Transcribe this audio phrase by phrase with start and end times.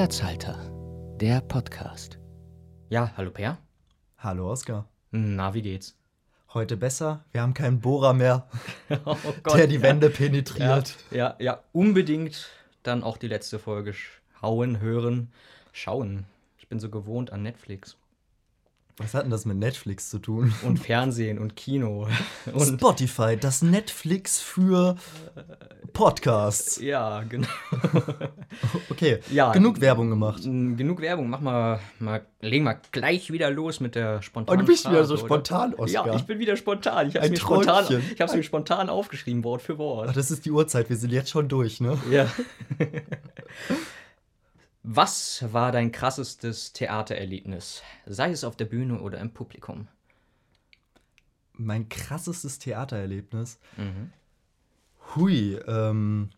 [0.00, 0.58] Platzhalter,
[1.20, 2.18] der Podcast.
[2.88, 3.58] Ja, hallo Per.
[4.16, 4.88] Hallo Oskar.
[5.10, 5.94] Na, wie geht's?
[6.54, 7.22] Heute besser.
[7.32, 8.48] Wir haben keinen Bohrer mehr,
[9.04, 9.18] oh
[9.54, 10.96] der die Wände penetriert.
[11.10, 12.48] Ja, ja, ja, unbedingt
[12.82, 15.30] dann auch die letzte Folge schauen, hören,
[15.72, 16.24] schauen.
[16.56, 17.98] Ich bin so gewohnt an Netflix.
[19.02, 20.52] Was hat denn das mit Netflix zu tun?
[20.62, 22.06] Und Fernsehen und Kino.
[22.52, 24.96] Und Spotify, das Netflix für
[25.94, 26.78] Podcasts.
[26.80, 27.48] ja, genau.
[28.90, 29.52] Okay, Ja.
[29.52, 30.42] genug Werbung gemacht.
[30.42, 34.66] Genug Werbung, mach mal, mal, legen wir gleich wieder los mit der spontanen Oh, du
[34.66, 35.22] bist wieder Frage, so oder?
[35.24, 36.06] spontan, Oskar.
[36.08, 37.08] Ja, ich bin wieder spontan.
[37.08, 40.16] Ich hab's Ein mir spontan, ich hab's mir spontan aufgeschrieben, Wort für Ach, Wort.
[40.16, 41.96] das ist die Uhrzeit, wir sind jetzt schon durch, ne?
[42.10, 42.26] Ja.
[44.82, 47.82] Was war dein krassestes Theatererlebnis?
[48.06, 49.88] Sei es auf der Bühne oder im Publikum?
[51.52, 53.58] Mein krassestes Theatererlebnis.
[53.76, 54.12] Mhm.
[55.14, 56.30] Hui, ähm,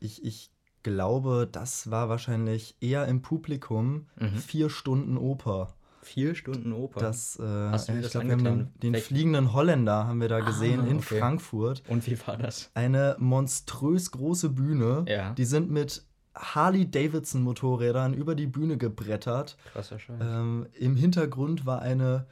[0.00, 0.50] ich, ich
[0.82, 4.36] glaube, das war wahrscheinlich eher im Publikum Mhm.
[4.36, 5.74] vier Stunden Oper.
[6.02, 7.00] Vier Stunden Oper.
[7.00, 10.28] Das, äh, Hast du dir ich glaube, wir haben den, den fliegenden Holländer haben wir
[10.28, 11.18] da gesehen Ah, in okay.
[11.18, 11.82] Frankfurt.
[11.88, 12.70] Und wie war das?
[12.74, 15.06] Eine monströs große Bühne.
[15.08, 15.32] Ja.
[15.32, 19.56] Die sind mit Harley-Davidson-Motorrädern über die Bühne gebrettert.
[19.72, 20.16] Krasser Scheiß.
[20.20, 22.26] Ähm, Im Hintergrund war eine,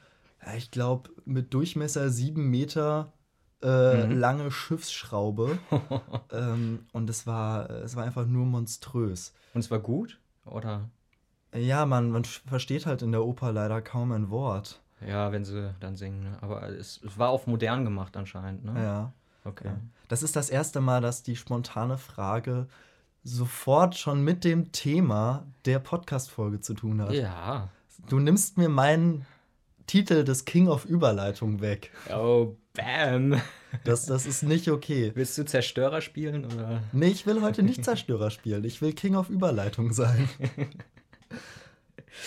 [0.45, 3.13] ja, ich glaube, mit Durchmesser sieben Meter
[3.61, 4.19] äh, Mhm.
[4.19, 5.57] lange Schiffsschraube.
[6.31, 9.33] ähm, und es war, es war einfach nur monströs.
[9.53, 10.19] Und es war gut?
[10.45, 10.89] Oder?
[11.55, 14.81] Ja, man, man versteht halt in der Oper leider kaum ein Wort.
[15.05, 16.23] Ja, wenn sie dann singen.
[16.23, 16.37] Ne?
[16.41, 18.73] Aber es, es war auf modern gemacht anscheinend, ne?
[18.83, 19.13] Ja.
[19.45, 19.67] Okay.
[19.67, 19.77] Ja.
[20.07, 22.67] Das ist das erste Mal, dass die spontane Frage
[23.23, 27.13] sofort schon mit dem Thema der Podcast-Folge zu tun hat.
[27.13, 27.69] Ja.
[28.09, 29.25] Du nimmst mir meinen
[29.87, 31.91] Titel des King of Überleitung weg.
[32.13, 33.41] Oh, bam.
[33.83, 35.11] Das, das ist nicht okay.
[35.15, 36.83] Willst du Zerstörer spielen oder?
[36.91, 38.63] Nee, ich will heute nicht Zerstörer spielen.
[38.65, 40.29] Ich will King of Überleitung sein.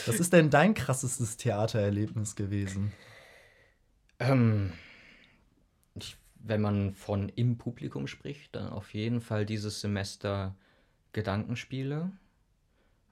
[0.06, 2.92] Was ist denn dein krassestes Theatererlebnis gewesen?
[4.18, 4.72] Ähm,
[5.94, 10.56] ich, wenn man von im Publikum spricht, dann auf jeden Fall dieses Semester
[11.16, 12.12] Gedankenspiele.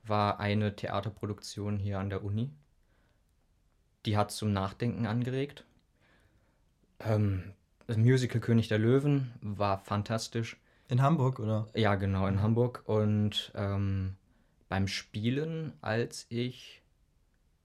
[0.04, 2.50] War eine Theaterproduktion hier an der Uni.
[4.04, 5.64] Die hat zum Nachdenken angeregt.
[7.00, 7.54] Ähm,
[7.86, 10.58] das Musical König der Löwen war fantastisch.
[10.88, 11.66] In Hamburg, oder?
[11.74, 12.82] Ja, genau, in Hamburg.
[12.84, 14.16] Und ähm,
[14.68, 16.82] beim Spielen, als ich,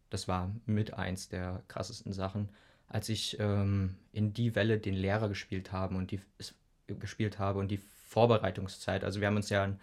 [0.10, 2.48] das war mit eins der krassesten Sachen,
[2.88, 6.56] als ich ähm, in die Welle den Lehrer gespielt haben und die es,
[6.88, 9.04] gespielt habe und die Vorbereitungszeit.
[9.04, 9.80] Also wir haben uns ja ein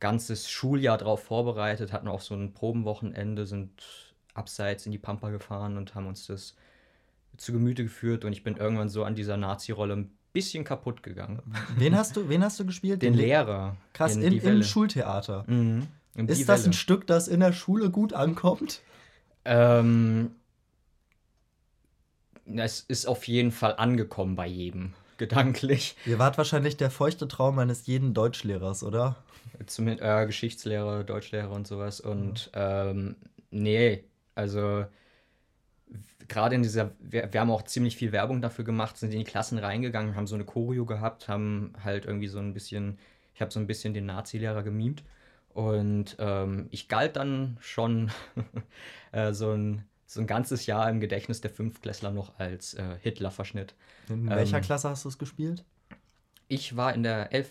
[0.00, 3.70] ganzes Schuljahr darauf vorbereitet, hatten auch so ein Probenwochenende, sind
[4.34, 6.56] abseits in die Pampa gefahren und haben uns das
[7.36, 11.40] zu Gemüte geführt und ich bin irgendwann so an dieser Nazi-Rolle ein bisschen kaputt gegangen.
[11.76, 13.02] Wen hast du, wen hast du gespielt?
[13.02, 13.76] Den Le- Lehrer.
[13.92, 14.62] Krass, in im.
[14.62, 15.44] Schultheater.
[15.46, 15.88] Mhm.
[16.14, 16.72] Ist das ein.
[16.72, 18.82] Stück, das in der Schule gut ankommt?
[19.44, 20.32] Ähm,
[22.44, 25.94] es ist auf jeden Fall angekommen bei jedem, gedanklich.
[26.04, 29.22] Ihr wart wahrscheinlich der feuchte Traum eines jeden Deutschlehrers, oder?
[29.66, 32.00] Zumindest äh, Geschichtslehrer, Deutschlehrer und sowas.
[32.00, 33.14] Und ähm,
[33.52, 34.02] nee,
[34.34, 34.86] also
[36.30, 39.24] gerade in dieser, wir, wir haben auch ziemlich viel Werbung dafür gemacht, sind in die
[39.24, 42.98] Klassen reingegangen, haben so eine Choreo gehabt, haben halt irgendwie so ein bisschen,
[43.34, 45.04] ich habe so ein bisschen den Nazi-Lehrer gemimt.
[45.52, 48.10] Und ähm, ich galt dann schon
[49.12, 53.74] äh, so, ein, so ein ganzes Jahr im Gedächtnis der Fünftklässler noch als äh, Hitler-Verschnitt.
[54.08, 55.64] In welcher Ähm, Klasse hast du es gespielt?
[56.48, 57.50] Ich war in der 11.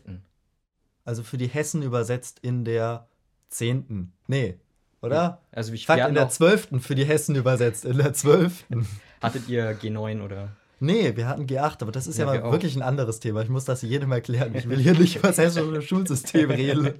[1.06, 3.08] Also für die Hessen übersetzt in der
[3.48, 4.12] 10.
[4.28, 4.58] Nee,
[5.02, 5.42] oder?
[5.54, 6.82] Also ich, wir in der auch, 12.
[6.82, 8.66] für die Hessen übersetzt, in der 12.
[9.22, 10.50] hattet ihr G9 oder?
[10.82, 12.52] Nee, wir hatten G8, aber das ist ja, Ja, wir mal auch.
[12.52, 13.42] wirklich ein anderes Thema.
[13.42, 14.54] Ich muss das jedem erklären.
[14.54, 16.94] Ich will hier nicht über das hessische Schulsystem reden.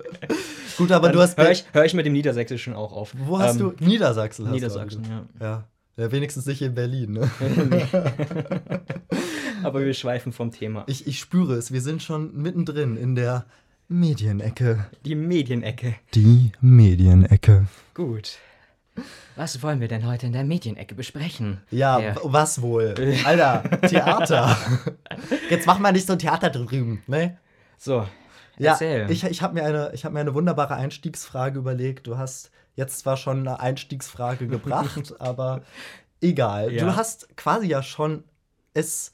[0.80, 1.38] Gut, aber du hast.
[1.38, 3.14] Hör ich, hör ich mit dem Niedersächsischen auch auf.
[3.18, 3.86] Wo hast Ähm, du?
[3.86, 5.10] Niedersachsen hast Niedersachsen, du.
[5.10, 5.26] ja.
[5.40, 5.64] Ja.
[5.98, 6.12] ja.
[6.12, 7.30] Wenigstens nicht in Berlin, ne?
[9.64, 10.84] Aber wir schweifen vom Thema.
[10.88, 13.46] Ich, ich spüre es, wir sind schon mittendrin in der
[13.88, 14.86] Medienecke.
[15.06, 15.96] Die Medienecke.
[16.16, 17.68] Die Medienecke.
[17.94, 18.38] Gut.
[19.36, 21.62] Was wollen wir denn heute in der Medienecke besprechen?
[21.72, 22.16] Ja, Ja.
[22.24, 22.94] was wohl?
[23.26, 24.58] Alter, Theater.
[25.50, 27.38] Jetzt mach mal nicht so ein Theater drüben, ne?
[27.78, 28.06] So,
[28.60, 29.10] Ja, erzähl.
[29.10, 32.08] ich, ich habe mir, eine- ich hab mir eine wunderbare Einstiegsfrage überlegt.
[32.08, 35.62] Du hast jetzt zwar schon eine Einstiegsfrage gebracht, aber
[36.22, 36.72] egal.
[36.72, 36.86] Ja.
[36.86, 38.24] Du hast quasi ja schon
[38.74, 39.12] es,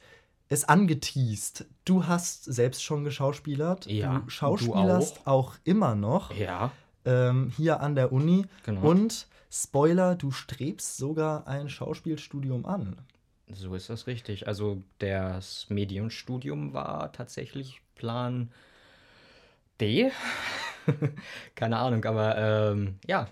[0.49, 1.65] es angeteased.
[1.85, 3.85] Du hast selbst schon geschauspielert.
[3.87, 5.53] Ja, du schauspielerst du auch.
[5.63, 6.71] immer noch ja,
[7.05, 8.45] ähm, hier an der Uni.
[8.63, 8.81] genau.
[8.89, 12.97] Und Spoiler, du strebst sogar ein Schauspielstudium an.
[13.53, 14.47] So ist das richtig.
[14.49, 18.51] Also das Medienstudium war tatsächlich Plan
[19.81, 20.11] D.
[21.55, 23.27] Keine Ahnung, aber ähm, ja.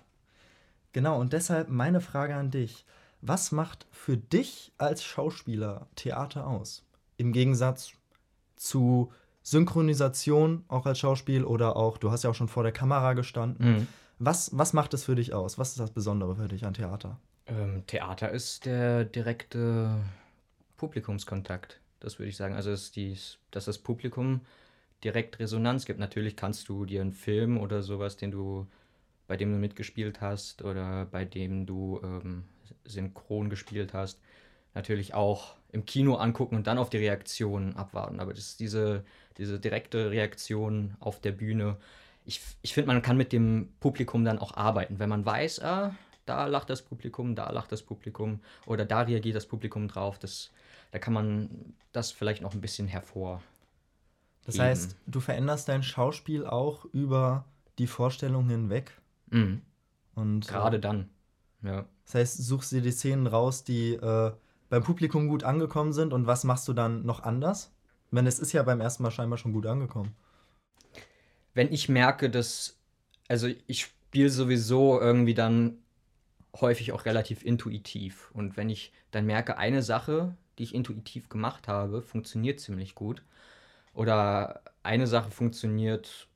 [0.92, 2.86] Genau, und deshalb meine Frage an dich.
[3.22, 6.84] Was macht für dich als Schauspieler Theater aus?
[7.18, 7.94] Im Gegensatz
[8.56, 9.12] zu
[9.44, 13.76] Synchronisation, auch als Schauspiel, oder auch, du hast ja auch schon vor der Kamera gestanden.
[13.76, 13.88] Mhm.
[14.20, 15.58] Was, was macht es für dich aus?
[15.58, 17.18] Was ist das Besondere für dich an Theater?
[17.46, 19.98] Ähm, Theater ist der direkte
[20.78, 22.56] Publikumskontakt, das würde ich sagen.
[22.56, 24.42] Also, dass, das Publikum
[25.04, 26.00] direkt Resonanz gibt.
[26.00, 28.68] Natürlich kannst du dir einen Film oder sowas, den du,
[29.28, 32.44] bei dem du mitgespielt hast oder bei dem du ähm,
[32.86, 34.20] synchron gespielt hast,
[34.74, 38.20] natürlich auch im Kino angucken und dann auf die Reaktion abwarten.
[38.20, 39.04] Aber das ist diese,
[39.38, 41.78] diese direkte Reaktion auf der Bühne.
[42.26, 45.00] Ich, ich finde, man kann mit dem Publikum dann auch arbeiten.
[45.00, 45.96] Wenn man weiß, ah,
[46.26, 50.52] da lacht das Publikum, da lacht das Publikum oder da reagiert das Publikum drauf, das,
[50.92, 53.42] da kann man das vielleicht noch ein bisschen hervor.
[54.46, 54.66] Das Eben.
[54.66, 57.46] heißt, du veränderst dein Schauspiel auch über
[57.78, 58.92] die Vorstellung hinweg.
[59.30, 59.62] Mhm.
[60.16, 61.10] Und äh, Gerade dann.
[61.62, 61.86] Ja.
[62.06, 64.32] Das heißt, suchst dir die Szenen raus, die äh,
[64.70, 67.72] beim Publikum gut angekommen sind und was machst du dann noch anders?
[68.08, 70.16] Ich meine, es ist ja beim ersten Mal scheinbar schon gut angekommen.
[71.54, 72.78] wenn ich merke, dass,
[73.28, 75.78] also ich spiele sowieso irgendwie dann
[76.60, 78.32] häufig auch relativ intuitiv.
[78.34, 83.24] Und wenn ich dann merke, eine Sache, die ich intuitiv gemacht habe, funktioniert ziemlich gut.
[83.94, 86.28] Oder eine Sache funktioniert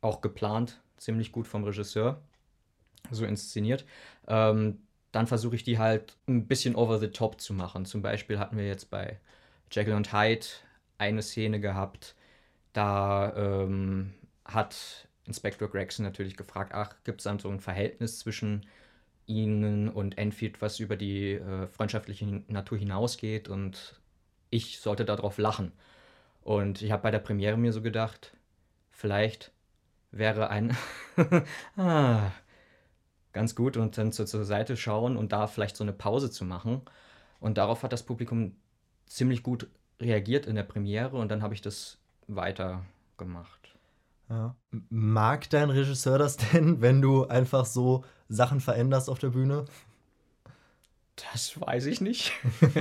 [0.00, 2.20] auch geplant ziemlich gut vom Regisseur,
[3.10, 3.86] so inszeniert,
[4.26, 7.86] ähm, dann versuche ich die halt ein bisschen over the top zu machen.
[7.86, 9.18] Zum Beispiel hatten wir jetzt bei
[9.70, 10.46] Jekyll und Hyde
[10.98, 12.14] eine Szene gehabt,
[12.72, 18.66] da ähm, hat Inspector Gregson natürlich gefragt, ach, gibt es dann so ein Verhältnis zwischen
[19.26, 24.00] ihnen und Enfield, was über die äh, freundschaftliche Natur hinausgeht und
[24.50, 25.72] ich sollte darauf lachen.
[26.48, 28.34] Und ich habe bei der Premiere mir so gedacht,
[28.90, 29.52] vielleicht
[30.12, 30.74] wäre ein
[31.76, 32.30] ah,
[33.34, 36.46] ganz gut und dann so zur Seite schauen und da vielleicht so eine Pause zu
[36.46, 36.80] machen.
[37.38, 38.56] Und darauf hat das Publikum
[39.04, 39.68] ziemlich gut
[40.00, 41.98] reagiert in der Premiere und dann habe ich das
[42.28, 42.82] weiter
[43.18, 43.76] gemacht.
[44.30, 44.56] Ja.
[44.88, 49.66] Mag dein Regisseur das denn, wenn du einfach so Sachen veränderst auf der Bühne?
[51.30, 52.32] Das weiß ich nicht.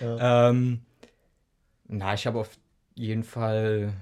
[0.00, 0.50] Ja.
[0.50, 0.82] ähm,
[1.92, 2.50] na, ich habe auf
[2.94, 3.92] jeden Fall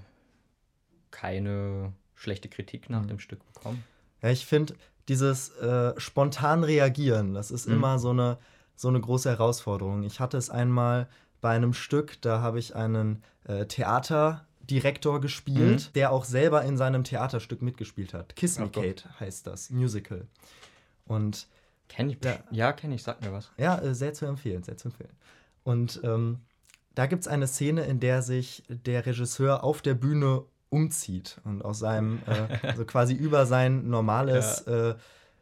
[1.10, 3.08] keine schlechte Kritik nach Mhm.
[3.08, 3.84] dem Stück bekommen.
[4.22, 4.74] Ja, ich finde,
[5.08, 7.74] dieses äh, spontan reagieren, das ist Mhm.
[7.74, 8.38] immer so eine,
[8.76, 10.02] so eine große Herausforderung.
[10.04, 11.08] Ich hatte es einmal
[11.40, 15.92] bei einem Stück, da habe ich einen äh, Theaterdirektor gespielt, Mhm.
[15.94, 18.36] der auch selber in seinem Theaterstück mitgespielt hat.
[18.36, 18.84] Kiss Me Gott.
[18.84, 20.26] Kate heißt das, Musical.
[21.06, 21.48] Und
[21.88, 22.18] Kenn ich?
[22.22, 22.30] Ja.
[22.32, 23.50] Ja, ja kenne ich, sag mir was.
[23.56, 25.10] ja, äh, sehr zu empfehlen, sehr zu empfehlen.
[25.64, 26.40] Und ähm,
[27.00, 31.64] da gibt es eine Szene, in der sich der Regisseur auf der Bühne umzieht und
[31.64, 34.96] aus seinem, äh, also quasi über sein normales äh,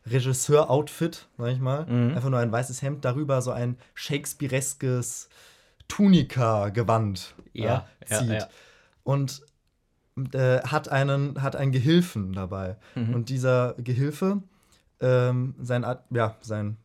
[0.06, 2.14] Regisseur-Outfit, sag ich mal, Mhm.
[2.14, 5.28] einfach nur ein weißes Hemd, darüber so ein Shakespeareskes
[5.88, 8.28] Tunika-Gewand Ja, ja, zieht.
[8.30, 8.48] ja.
[9.02, 9.42] Und
[10.32, 12.76] äh, hat, einen, hat einen Gehilfen dabei.
[12.94, 13.14] Mhm.
[13.14, 14.42] Und dieser Gehilfe,
[15.00, 16.76] ähm, sein, ja, sein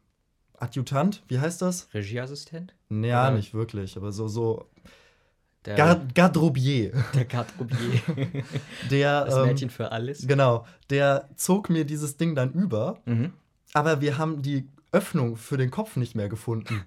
[0.59, 1.87] Adjutant, wie heißt das?
[1.93, 2.73] Regieassistent?
[2.89, 4.67] Ja, Oder- nicht wirklich, aber so, so
[5.65, 6.91] Der, Gard Garderobier.
[7.13, 8.01] der Garderobier.
[8.91, 10.27] Der, Das ähm, Mädchen für alles.
[10.27, 13.33] genau, der zog mir dieses Ding dann über, Mhm.
[13.73, 16.83] aber wir haben die Öffnung für den Kopf nicht mehr gefunden.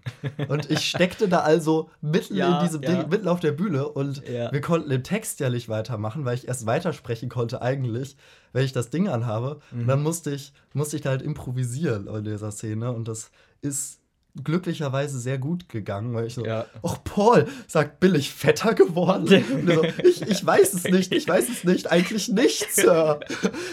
[0.46, 2.90] Und ich steckte da also mitten Ja, in diesem ja.
[3.00, 4.52] Ding, mitten auf der Bühne und Ja.
[4.52, 8.16] wir konnten im Text ja nicht weitermachen, weil ich erst weitersprechen konnte eigentlich,
[8.52, 9.58] wenn ich das Ding anhabe.
[9.72, 9.86] Und Mhm.
[9.88, 13.32] dann musste ich, musste ich da halt improvisieren in dieser Szene und das
[13.62, 14.00] ist
[14.44, 16.66] glücklicherweise sehr gut gegangen, weil ich so, Ja.
[17.04, 19.26] Paul, sagt Bill, ich fetter geworden?
[19.66, 23.20] So, ich, ich weiß es nicht, ich weiß es nicht, eigentlich nicht, Sir.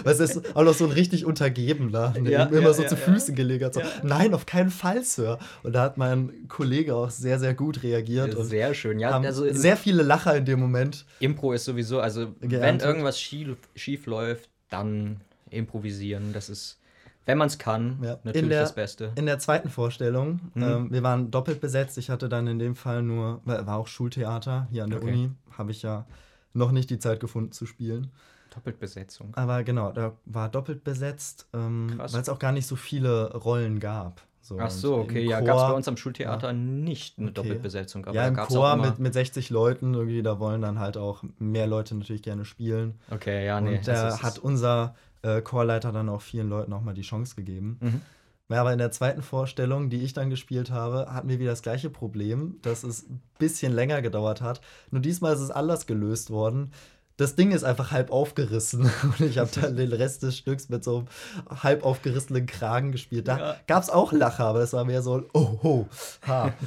[0.05, 2.87] Weil es ist auch noch so ein richtig Untergebener, der Ja, immer ja, so ja,
[2.87, 2.95] zu.
[2.95, 3.73] Füßen gelegt hat.
[3.73, 3.81] So.
[4.03, 5.37] Nein, auf keinen Fall, Sir.
[5.63, 8.33] Und da hat mein Kollege auch sehr, sehr gut reagiert.
[8.33, 8.99] und Sehr schön.
[8.99, 11.05] Ja, also sehr viele Lacher in dem Moment.
[11.19, 12.87] Impro ist sowieso, also wenn Geerntet.
[12.87, 16.31] irgendwas schief, schief läuft, dann improvisieren.
[16.31, 16.79] Das ist,
[17.25, 18.18] wenn man es kann, Ja.
[18.24, 19.12] natürlich der- das Beste.
[19.15, 20.63] In der zweiten Vorstellung, Mhm.
[20.63, 21.98] ähm, wir waren doppelt besetzt.
[21.98, 25.12] Ich hatte dann in dem Fall nur, war war auch Schultheater hier an der Okay.
[25.13, 26.06] Uni, habe ich ja
[26.53, 28.12] noch nicht die Zeit gefunden zu spielen.
[28.53, 29.30] Doppelbesetzung.
[29.36, 33.80] Aber genau, da war doppelt besetzt, ähm, weil es auch gar nicht so viele Rollen
[33.80, 34.22] gab.
[34.42, 37.34] So, Ach so, okay, ja, gab es bei uns am Schultheater nicht eine Okay.
[37.36, 41.24] Doppelbesetzung, aber ja, im Chor mit, mit 60 Leuten, irgendwie, da wollen dann halt auch
[41.39, 43.00] mehr Leute natürlich gerne spielen.
[43.10, 43.77] okay, ja, nee.
[43.77, 47.36] und da ist- hat unser äh, Chorleiter dann auch vielen Leuten auch mal die Chance
[47.36, 47.77] gegeben.
[47.82, 48.01] Mhm.
[48.50, 51.63] Ja, aber in der zweiten Vorstellung, die ich dann gespielt habe, hatten wir wieder das
[51.63, 54.62] gleiche Problem, dass es ein bisschen länger gedauert hat.
[54.92, 56.72] Nur diesmal ist es anders gelöst worden.
[57.18, 60.84] das Ding ist einfach halb aufgerissen und ich habe dann den Rest des Stücks mit
[60.84, 61.06] so
[61.50, 63.27] einem halb aufgerissenen Kragen gespielt.
[63.27, 63.56] Da ja.
[63.65, 65.88] gab es auch Lacher, aber es war mehr so ein Oh, ho,
[66.27, 66.53] ha.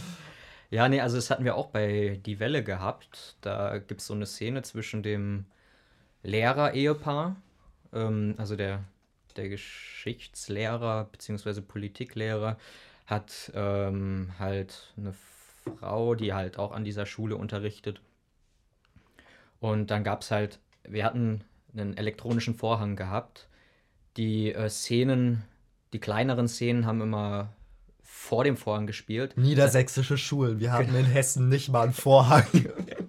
[0.70, 3.36] Ja, nee, also das hatten wir auch bei Die Welle gehabt.
[3.40, 5.46] Da gibt es so eine Szene zwischen dem
[6.22, 7.36] Lehrer-Ehepaar,
[7.96, 8.84] ähm, also der,
[9.36, 11.60] der Geschichtslehrer bzw.
[11.60, 12.58] Politiklehrer
[13.06, 15.14] hat ähm, halt eine
[15.78, 18.00] Frau, die halt auch an dieser Schule unterrichtet.
[19.60, 21.42] Und dann gab es halt, wir hatten
[21.74, 23.48] einen elektronischen Vorhang gehabt.
[24.16, 25.44] Die äh, Szenen,
[25.92, 27.52] die kleineren Szenen haben immer
[28.02, 29.36] vor dem Vorhang gespielt.
[29.36, 30.60] Niedersächsische Schulen.
[30.60, 32.46] Wir hatten in Hessen nicht mal einen Vorhang.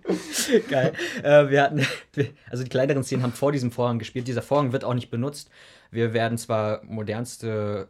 [0.70, 0.94] Geil.
[1.24, 1.86] Äh, wir hatten,
[2.50, 4.27] also die kleineren Szenen haben vor diesem Vorhang gespielt.
[4.27, 5.50] Dieser Vorhang wird auch nicht benutzt.
[5.92, 7.88] Wir werden zwar modernste,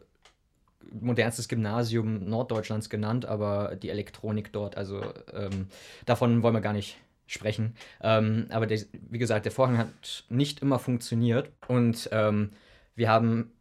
[0.92, 5.02] modernstes Gymnasium Norddeutschlands genannt, aber die Elektronik dort, also
[5.34, 5.68] ähm,
[6.06, 7.76] davon wollen wir gar nicht sprechen.
[8.02, 11.52] Ähm, aber der, wie gesagt, der Vorhang hat nicht immer funktioniert.
[11.68, 12.52] Und ähm,
[12.96, 13.52] wir haben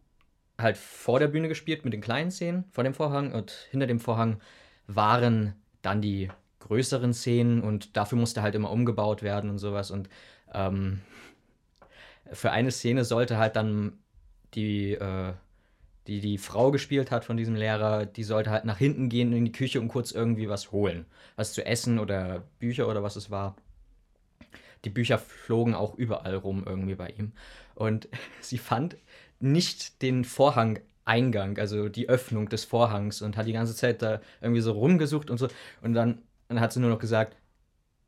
[0.58, 4.00] halt vor der Bühne gespielt mit den kleinen Szenen vor dem Vorhang und hinter dem
[4.00, 4.40] Vorhang
[4.86, 6.30] waren dann die
[6.66, 9.90] größeren Szenen und dafür musste halt immer umgebaut werden und sowas.
[9.90, 10.08] Und
[10.52, 11.00] ähm,
[12.32, 13.98] für eine Szene sollte halt dann
[14.54, 15.32] die, äh,
[16.06, 19.44] die die Frau gespielt hat von diesem Lehrer, die sollte halt nach hinten gehen in
[19.44, 21.06] die Küche und kurz irgendwie was holen.
[21.36, 23.56] Was zu essen oder Bücher oder was es war.
[24.84, 27.32] Die Bücher flogen auch überall rum irgendwie bei ihm.
[27.74, 28.08] Und
[28.40, 28.96] sie fand
[29.40, 34.62] nicht den Vorhang-Eingang, also die Öffnung des Vorhangs und hat die ganze Zeit da irgendwie
[34.62, 35.48] so rumgesucht und so.
[35.82, 37.36] Und dann, dann hat sie nur noch gesagt,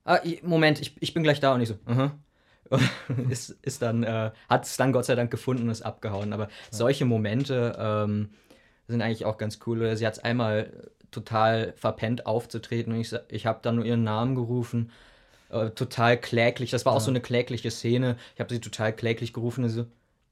[0.04, 1.74] ah, Moment, ich, ich bin gleich da und ich so.
[1.86, 2.08] Uh
[2.70, 3.30] -huh.
[3.30, 6.32] ist, ist dann, äh, hat es dann Gott sei Dank gefunden und ist abgehauen.
[6.32, 6.50] Aber ja.
[6.70, 8.30] solche Momente ähm,
[8.86, 9.96] sind eigentlich auch ganz cool.
[9.96, 14.34] Sie hat es einmal total verpennt aufzutreten und ich, ich habe dann nur ihren Namen
[14.34, 14.90] gerufen.
[15.50, 16.70] Äh, total kläglich.
[16.70, 18.16] Das war auch so eine klägliche Szene.
[18.34, 19.86] Ich habe sie total kläglich gerufen und so,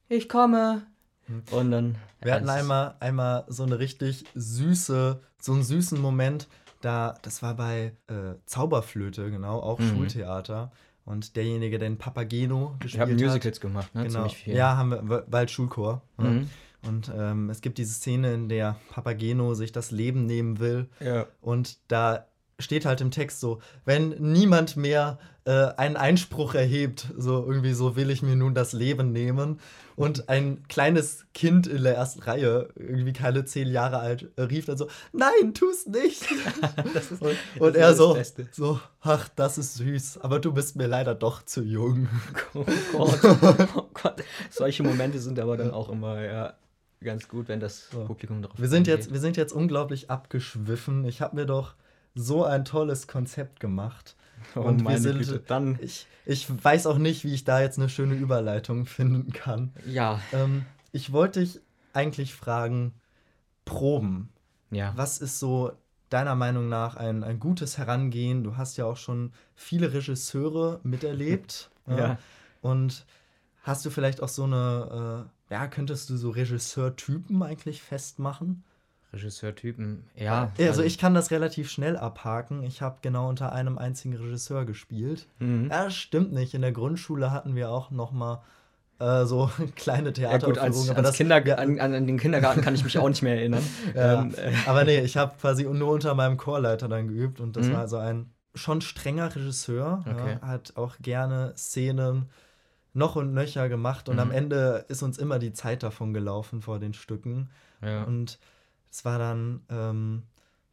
[0.08, 0.86] ich komme.
[1.26, 1.42] Hm.
[1.50, 1.96] Und dann.
[2.20, 6.48] Wir hatten einmal, einmal so eine richtig süße, so einen süßen Moment.
[6.80, 9.88] Da, das war bei äh, Zauberflöte, genau, auch mhm.
[9.88, 10.72] Schultheater.
[11.04, 13.08] Und derjenige, der den Papageno gespielt hat.
[13.08, 14.04] Wir haben Musicals gemacht, ne?
[14.04, 14.26] Genau.
[14.44, 16.02] Ja, haben wir, weil Schulchor.
[16.18, 16.28] Ne?
[16.28, 16.50] Mhm.
[16.82, 20.88] Und ähm, es gibt diese Szene, in der Papageno sich das Leben nehmen will.
[21.00, 21.26] Ja.
[21.40, 22.26] Und da
[22.58, 27.96] steht halt im Text so, wenn niemand mehr äh, einen Einspruch erhebt, so irgendwie so
[27.96, 29.60] will ich mir nun das Leben nehmen.
[29.94, 34.66] Und ein kleines Kind in der ersten Reihe, irgendwie keine zehn Jahre alt, äh, rief
[34.66, 36.22] dann so, nein, tu's nicht.
[36.94, 38.16] ist, und, und er so,
[38.52, 42.08] so, ach, das ist süß, aber du bist mir leider doch zu jung.
[42.94, 44.24] Oh Gott, oh Gott.
[44.50, 46.54] Solche Momente sind aber dann auch immer, ja,
[47.02, 51.04] ganz gut, wenn das Publikum darauf wir sind jetzt Wir sind jetzt unglaublich abgeschwiffen.
[51.04, 51.74] Ich habe mir doch
[52.16, 54.16] so ein tolles Konzept gemacht.
[54.54, 55.78] Oh, und wir sind, Güte, dann.
[55.80, 59.72] Ich, ich weiß auch nicht, wie ich da jetzt eine schöne Überleitung finden kann.
[59.86, 60.20] Ja.
[60.32, 61.60] Ähm, ich wollte dich
[61.92, 62.94] eigentlich fragen:
[63.64, 64.30] Proben.
[64.70, 64.92] Ja.
[64.96, 65.72] Was ist so
[66.08, 68.42] deiner Meinung nach ein, ein gutes Herangehen?
[68.44, 71.70] Du hast ja auch schon viele Regisseure miterlebt.
[71.86, 71.98] ja.
[71.98, 72.18] ja.
[72.62, 73.04] Und
[73.62, 78.64] hast du vielleicht auch so eine, äh, ja, könntest du so Regisseurtypen eigentlich festmachen?
[79.16, 80.52] Regisseurtypen, ja.
[80.58, 82.62] Also, also ich kann das relativ schnell abhaken.
[82.62, 85.26] Ich habe genau unter einem einzigen Regisseur gespielt.
[85.38, 85.68] Mhm.
[85.70, 86.54] Ja, stimmt nicht.
[86.54, 88.42] In der Grundschule hatten wir auch noch mal
[88.98, 90.86] äh, so kleine Theateraufführungen.
[90.86, 93.62] Ja, aber das, Kinder an, an, den Kindergarten kann ich mich auch nicht mehr erinnern.
[93.94, 94.52] ja, ähm, äh.
[94.66, 97.72] Aber nee, ich habe quasi nur unter meinem Chorleiter dann geübt und das mhm.
[97.74, 100.04] war also ein schon strenger Regisseur.
[100.08, 100.38] Okay.
[100.40, 102.30] Ja, hat auch gerne Szenen
[102.94, 104.22] noch und nöcher gemacht und mhm.
[104.22, 107.50] am Ende ist uns immer die Zeit davon gelaufen vor den Stücken.
[107.82, 108.04] Ja.
[108.04, 108.38] Und
[108.96, 110.22] es war dann, ähm,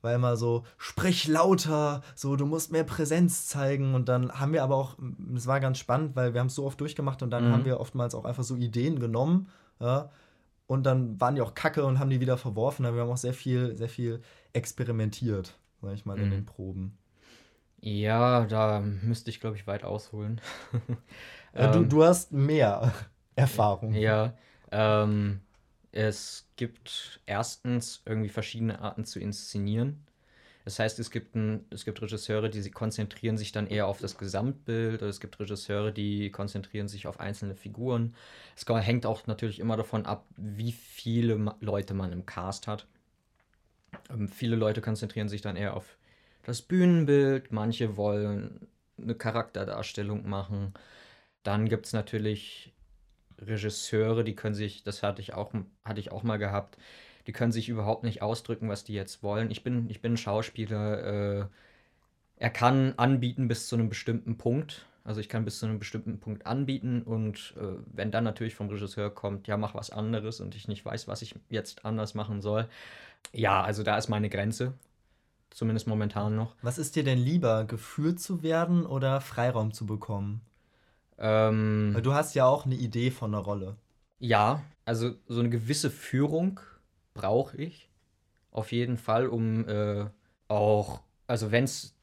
[0.02, 3.96] war immer so, sprich lauter, so, du musst mehr Präsenz zeigen.
[3.96, 4.98] Und dann haben wir aber auch,
[5.36, 7.52] es war ganz spannend, weil wir haben es so oft durchgemacht und dann mhm.
[7.52, 9.50] haben wir oftmals auch einfach so Ideen genommen,
[9.82, 10.10] ja,
[10.68, 12.86] und dann waren die auch kacke und haben die wieder verworfen.
[12.86, 14.22] Aber wir haben auch sehr viel, sehr viel
[14.54, 16.24] experimentiert, sag ich mal, mhm.
[16.24, 16.98] in den Proben.
[17.82, 20.40] Ja, da müsste ich, glaube ich, weit ausholen.
[21.54, 22.94] ja, du, ähm, du hast mehr
[23.36, 23.94] Erfahrung.
[23.94, 24.34] Ja,
[24.72, 25.42] ähm,
[25.94, 30.04] es gibt erstens irgendwie verschiedene Arten zu inszenieren.
[30.66, 34.18] Das heißt, es gibt, ein, es gibt Regisseure, die konzentrieren sich dann eher auf das
[34.18, 38.16] Gesamtbild, oder es gibt Regisseure, die konzentrieren sich auf einzelne Figuren.
[38.56, 42.88] Es hängt auch natürlich immer davon ab, wie viele Leute man im Cast hat.
[44.10, 45.98] Ähm, viele Leute konzentrieren sich dann eher auf
[46.44, 50.74] das Bühnenbild, manche wollen eine Charakterdarstellung machen.
[51.44, 52.73] Dann gibt es natürlich
[53.48, 56.78] Regisseure, die können sich, das hatte ich auch, hatte ich auch mal gehabt,
[57.28, 59.52] die können sich überhaupt nicht ausdrücken, was die jetzt wollen.
[59.52, 61.46] Ich bin, ich bin Schauspieler, äh,
[62.38, 64.86] er kann anbieten bis zu einem bestimmten Punkt.
[65.06, 68.70] Also ich kann bis zu einem bestimmten Punkt anbieten und äh, wenn dann natürlich vom
[68.70, 72.42] Regisseur kommt, ja, mach was anderes und ich nicht weiß, was ich jetzt anders machen
[72.42, 72.70] soll.
[73.34, 74.74] Ja, also da ist meine Grenze.
[75.50, 76.56] Zumindest momentan noch.
[76.62, 80.42] Was ist dir denn lieber, geführt zu werden oder Freiraum zu bekommen?
[81.24, 83.78] Ähm, du hast ja auch eine Idee von einer Rolle.
[84.20, 86.60] Ja, also so eine gewisse Führung
[87.14, 87.90] brauche ich
[88.52, 90.06] auf jeden Fall, um äh,
[90.48, 91.96] auch, also wenn es,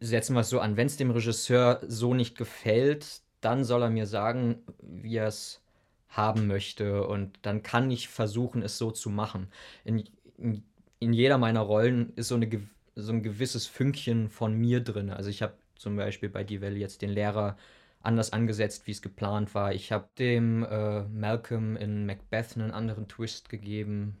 [0.00, 3.90] setzen wir es so an, wenn es dem Regisseur so nicht gefällt, dann soll er
[3.90, 5.60] mir sagen, wie er es
[6.08, 9.48] haben möchte und dann kann ich versuchen, es so zu machen.
[9.84, 10.04] In,
[10.38, 10.62] in
[11.04, 12.48] in jeder meiner Rollen ist so, eine,
[12.94, 15.10] so ein gewisses Fünkchen von mir drin.
[15.10, 15.54] Also ich habe
[15.84, 17.56] zum Beispiel bei Die Welle jetzt den Lehrer
[18.00, 19.72] anders angesetzt, wie es geplant war.
[19.72, 24.16] Ich habe dem äh, Malcolm in Macbeth einen anderen Twist gegeben.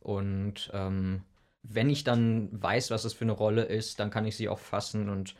[0.00, 1.22] Und ähm,
[1.62, 4.58] wenn ich dann weiß, was das für eine Rolle ist, dann kann ich sie auch
[4.58, 5.34] fassen und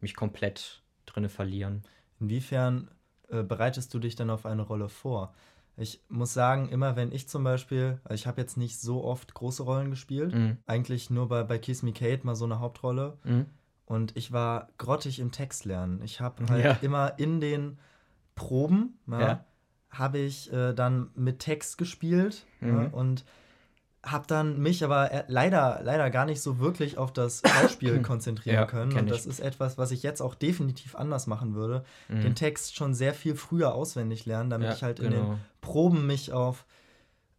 [0.00, 1.82] mich komplett drinne verlieren.
[2.20, 2.90] Inwiefern
[3.28, 5.34] äh, bereitest du dich dann auf eine Rolle vor?
[5.76, 9.34] Ich muss sagen, immer wenn ich zum Beispiel, also ich habe jetzt nicht so oft
[9.34, 10.58] große Rollen gespielt, mhm.
[10.66, 13.18] eigentlich nur bei, bei Kiss Me Kate mal so eine Hauptrolle.
[13.24, 13.46] Mhm.
[13.92, 16.00] Und ich war grottig im Textlernen.
[16.02, 16.78] Ich habe halt ja.
[16.80, 17.76] immer in den
[18.34, 19.44] Proben, ja, ja.
[19.90, 22.86] habe ich äh, dann mit Text gespielt mhm.
[22.86, 23.26] und
[24.02, 28.56] habe dann mich aber äh, leider, leider gar nicht so wirklich auf das Schauspiel konzentrieren
[28.56, 28.96] ja, können.
[28.96, 31.84] Und das ist etwas, was ich jetzt auch definitiv anders machen würde.
[32.08, 32.22] Mhm.
[32.22, 35.08] Den Text schon sehr viel früher auswendig lernen, damit ja, ich halt genau.
[35.08, 35.38] in den genau.
[35.60, 36.64] Proben mich auf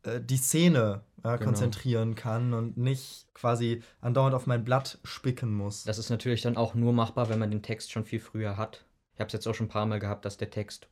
[0.04, 1.50] äh, die Szene ja, genau.
[1.50, 5.84] konzentrieren kann und nicht quasi andauernd auf mein Blatt spicken muss.
[5.84, 8.86] Das ist natürlich dann auch nur machbar, wenn man den Text schon viel früher hat.
[9.14, 10.88] Ich habe es jetzt auch schon ein paar Mal gehabt, dass der Text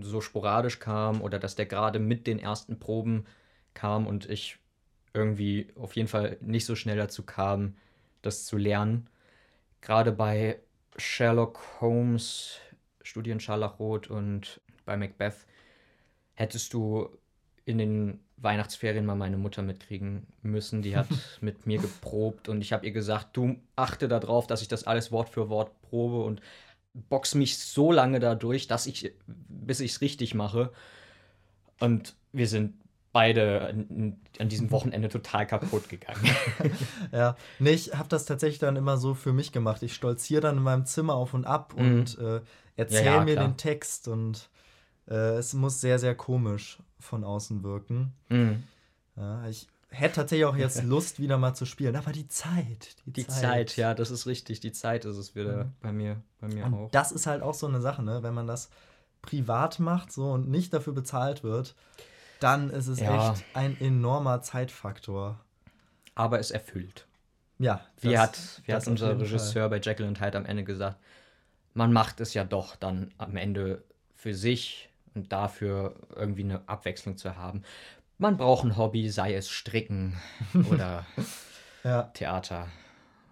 [0.00, 3.26] so sporadisch kam oder dass der gerade mit den ersten Proben
[3.74, 4.58] kam und ich
[5.12, 7.76] irgendwie auf jeden Fall nicht so schnell dazu kam,
[8.22, 9.08] das zu lernen.
[9.80, 10.60] Gerade bei
[10.96, 12.58] Sherlock Holmes,
[13.02, 15.46] Studien Scharlachrot und bei Macbeth
[16.34, 17.08] hättest du
[17.64, 20.82] in den Weihnachtsferien mal meine Mutter mitkriegen müssen.
[20.82, 21.08] Die hat
[21.40, 25.12] mit mir geprobt und ich habe ihr gesagt, du achte darauf, dass ich das alles
[25.12, 26.40] Wort für Wort probe und
[26.92, 30.70] box mich so lange dadurch, dass ich, bis ich es richtig mache.
[31.80, 32.74] Und wir sind
[33.12, 36.28] beide an, an diesem Wochenende total kaputt gegangen.
[37.12, 39.82] ja, nee, ich habe das tatsächlich dann immer so für mich gemacht.
[39.82, 41.80] Ich stolziere dann in meinem Zimmer auf und ab mhm.
[41.80, 42.40] und äh,
[42.76, 44.50] erzähle ja, ja, mir den Text und
[45.08, 48.12] äh, es muss sehr, sehr komisch von außen wirken.
[48.28, 48.64] Mhm.
[49.16, 52.96] Ja, ich hätte tatsächlich auch jetzt Lust, wieder mal zu spielen, aber die Zeit.
[53.06, 53.40] Die, die Zeit.
[53.70, 53.76] Zeit.
[53.76, 54.60] ja, das ist richtig.
[54.60, 55.72] Die Zeit ist es wieder mhm.
[55.80, 56.90] bei mir, bei mir und auch.
[56.90, 58.22] Das ist halt auch so eine Sache, ne?
[58.22, 58.70] wenn man das
[59.22, 61.74] privat macht so und nicht dafür bezahlt wird
[62.44, 63.32] dann ist es ja.
[63.32, 65.40] echt ein enormer Zeitfaktor.
[66.14, 67.06] Aber es erfüllt.
[67.58, 67.80] Ja.
[68.00, 69.70] Wie das, hat, wie hat unser Regisseur Fall.
[69.70, 70.98] bei Jekyll und Hyde am Ende gesagt,
[71.72, 73.82] man macht es ja doch dann am Ende
[74.14, 77.62] für sich und dafür irgendwie eine Abwechslung zu haben.
[78.18, 80.14] Man braucht ein Hobby, sei es Stricken
[80.70, 81.06] oder
[81.82, 82.04] ja.
[82.14, 82.68] Theater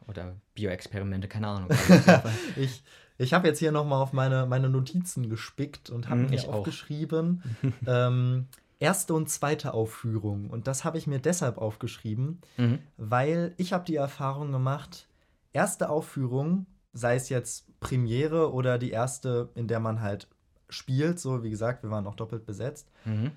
[0.07, 1.71] oder Bioexperimente, keine Ahnung.
[2.57, 2.83] ich
[3.19, 7.43] ich habe jetzt hier nochmal auf meine, meine Notizen gespickt und habe hm, mir aufgeschrieben,
[7.87, 8.49] ähm,
[8.81, 10.51] erste und zweite Aufführung.
[10.51, 12.81] Und das habe ich mir deshalb aufgeschrieben, mhm.
[12.97, 15.09] weil ich habe die Erfahrung gemacht,
[15.53, 20.29] erste Aufführung, sei es jetzt Premiere oder die erste, in der man halt
[20.73, 22.89] spielt, so wie gesagt, wir waren auch doppelt besetzt.
[23.05, 23.33] Mhm.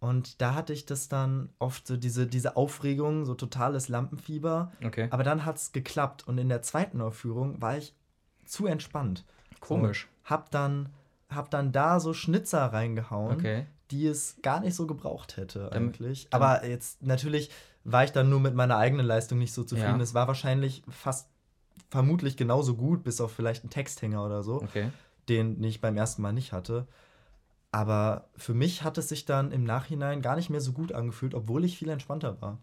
[0.00, 4.72] Und da hatte ich das dann oft so diese, diese Aufregung, so totales Lampenfieber.
[4.84, 5.06] Okay.
[5.10, 6.26] Aber dann hat es geklappt.
[6.26, 7.94] Und in der zweiten Aufführung war ich
[8.44, 9.24] zu entspannt.
[9.60, 10.08] Komisch.
[10.24, 10.88] So, hab dann,
[11.30, 16.28] hab dann da so Schnitzer reingehauen, okay die es gar nicht so gebraucht hätte eigentlich.
[16.30, 17.50] Dann, Aber jetzt natürlich
[17.84, 19.98] war ich dann nur mit meiner eigenen Leistung nicht so zufrieden.
[19.98, 20.02] Ja.
[20.02, 21.28] Es war wahrscheinlich fast
[21.90, 24.90] vermutlich genauso gut, bis auf vielleicht einen Texthänger oder so, okay.
[25.28, 26.86] Den ich beim ersten Mal nicht hatte.
[27.70, 31.34] Aber für mich hat es sich dann im Nachhinein gar nicht mehr so gut angefühlt,
[31.34, 32.58] obwohl ich viel entspannter war.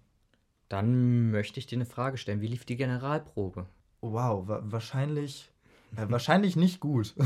[0.70, 2.42] Dann möchte ich dir eine Frage stellen.
[2.42, 3.66] Wie lief die Generalprobe?
[4.02, 5.52] Wow, wa wahrscheinlich,
[5.96, 7.16] äh, wahrscheinlich nicht gut.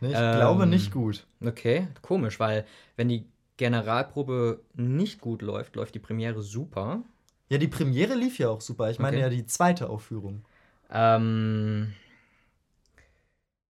[0.00, 1.26] Ich ähm, glaube nicht gut.
[1.44, 2.64] Okay, komisch, weil
[2.94, 7.02] wenn die Generalprobe nicht gut läuft, läuft die Premiere super.
[7.48, 8.90] Ja, die Premiere lief ja auch super.
[8.90, 9.24] Ich meine okay.
[9.24, 10.44] ja die zweite Aufführung.
[10.90, 11.94] Ähm.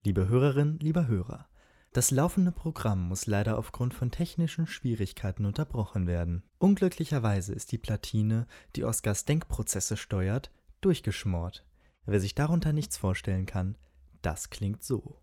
[0.04, 1.48] Liebe Hörerin, lieber Hörer,
[1.92, 6.44] das laufende Programm muss leider aufgrund von technischen Schwierigkeiten unterbrochen werden.
[6.58, 11.66] Unglücklicherweise ist die Platine, die Oscars Denkprozesse steuert, durchgeschmort.
[12.06, 13.76] Wer sich darunter nichts vorstellen kann,
[14.22, 15.20] das klingt so.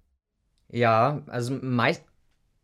[0.67, 2.03] Ja, also meist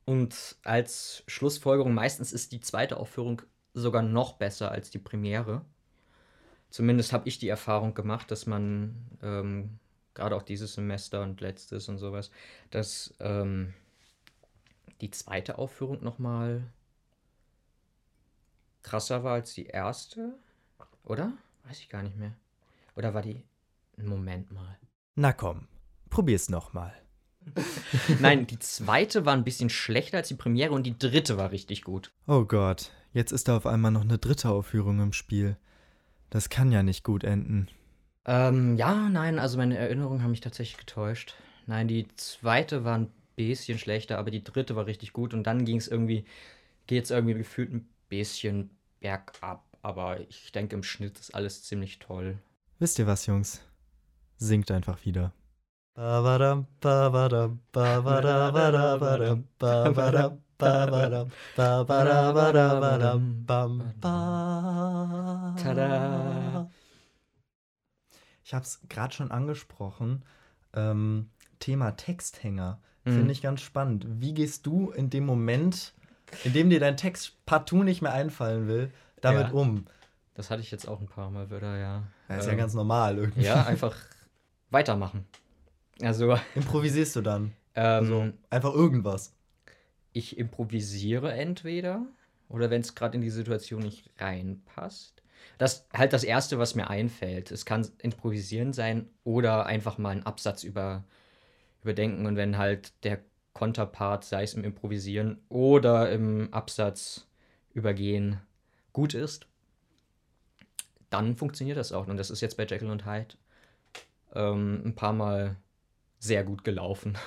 [0.04, 3.41] und als Schlussfolgerung meistens ist die zweite Aufführung
[3.74, 5.63] sogar noch besser als die Premiere.
[6.69, 9.80] Zumindest habe ich die Erfahrung gemacht, dass man ähm,
[10.13, 12.32] gerade auch dieses Semester und letztes und sowas,
[12.69, 13.74] dass ähm,
[15.02, 16.63] die zweite Aufführung nochmal
[18.84, 20.38] krasser war als die erste,
[21.04, 21.34] oder?
[21.65, 22.34] Weiß ich gar nicht mehr.
[22.95, 23.43] Oder war die.
[23.97, 24.80] Moment mal.
[25.15, 25.67] Na komm,
[26.10, 26.93] probier's nochmal.
[28.19, 31.84] Nein, die zweite war ein bisschen schlechter als die Premiere und die dritte war richtig
[31.84, 32.12] gut.
[32.28, 35.58] Oh Gott, jetzt ist da auf einmal noch eine dritte Aufführung im Spiel.
[36.30, 37.67] Das kann ja nicht gut enden.
[38.25, 41.36] Ähm, ja, nein, also meine Erinnerungen haben mich tatsächlich getäuscht.
[41.65, 45.65] Nein, die zweite war ein bisschen schlechter, aber die dritte war richtig gut und dann
[45.65, 46.25] ging es irgendwie,
[46.88, 49.65] geht es irgendwie gefühlt ein bisschen bergab.
[49.81, 52.38] Aber ich denke, im Schnitt ist alles ziemlich toll.
[52.77, 53.62] Wisst ihr was, Jungs?
[54.38, 55.34] Singt einfach wieder.
[65.57, 66.69] Tada!
[68.51, 70.23] Ich habe es gerade schon angesprochen.
[70.73, 72.81] Ähm, Thema Texthänger.
[73.05, 73.11] Mhm.
[73.13, 74.05] Finde ich ganz spannend.
[74.05, 75.93] Wie gehst du in dem Moment,
[76.43, 79.53] in dem dir dein Text partout nicht mehr einfallen will, damit ja.
[79.53, 79.85] um?
[80.33, 82.03] Das hatte ich jetzt auch ein paar Mal wieder, ja.
[82.27, 83.43] ja ist ähm, ja ganz normal irgendwie.
[83.43, 83.95] Ja, einfach
[84.69, 85.25] weitermachen.
[86.01, 86.37] Also.
[86.55, 87.53] Improvisierst du dann?
[87.73, 89.33] Ähm, also einfach irgendwas.
[90.11, 92.05] Ich improvisiere entweder
[92.49, 95.20] oder wenn es gerade in die Situation nicht reinpasst.
[95.58, 97.51] Das halt das Erste, was mir einfällt.
[97.51, 101.04] Es kann improvisieren sein oder einfach mal einen Absatz über,
[101.84, 103.19] überdenken und wenn halt der
[103.54, 107.27] Konterpart, sei es im Improvisieren oder im Absatz
[107.73, 108.39] übergehen,
[108.93, 109.47] gut ist,
[111.10, 112.08] dann funktioniert das auch.
[112.08, 113.36] Und das ist jetzt bei Jekyll und Hyde
[114.34, 115.58] ähm, ein paar Mal
[116.19, 117.17] sehr gut gelaufen.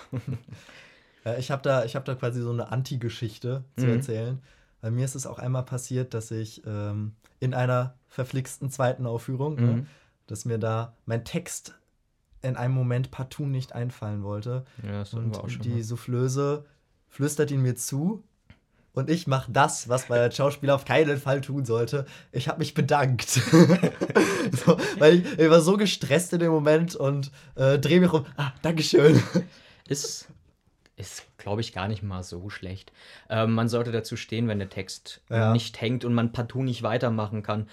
[1.25, 3.93] ja, ich habe da, hab da quasi so eine Anti-Geschichte zu mhm.
[3.93, 4.43] erzählen.
[4.85, 9.55] Bei mir ist es auch einmal passiert, dass ich ähm, in einer verflixten zweiten Aufführung,
[9.55, 9.77] ne, mhm.
[9.77, 9.87] ne,
[10.27, 11.73] dass mir da mein Text
[12.43, 14.67] in einem Moment partout nicht einfallen wollte.
[14.83, 15.83] Ja, das und wir auch schon die mal.
[15.83, 16.67] Soufflöse
[17.09, 18.25] flüstert ihn mir zu
[18.93, 22.05] und ich mache das, was man als Schauspieler auf keinen Fall tun sollte.
[22.31, 23.31] Ich habe mich bedankt.
[24.67, 28.27] so, weil ich, ich, war so gestresst in dem Moment und äh, drehe mich um.
[28.37, 29.23] Ah, Dankeschön.
[29.89, 30.29] Ist,
[30.97, 32.91] ist glaube ich, gar nicht mal so schlecht.
[33.29, 35.53] Ähm, man sollte dazu stehen, wenn der Text ja.
[35.53, 37.69] nicht hängt und man partout nicht weitermachen kann.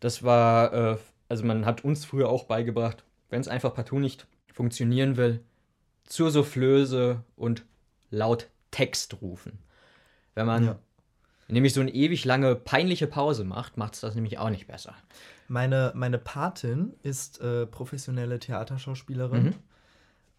[0.00, 4.26] Das war, äh, also man hat uns früher auch beigebracht, wenn es einfach partout nicht
[4.52, 5.40] funktionieren will,
[6.04, 7.64] zur Soufflöse und
[8.10, 9.58] laut Text rufen.
[10.34, 10.78] Wenn man ja.
[11.46, 14.96] nämlich so eine ewig lange peinliche Pause macht, macht es das nämlich auch nicht besser.
[15.46, 19.54] Meine, meine Patin ist äh, professionelle Theaterschauspielerin mhm.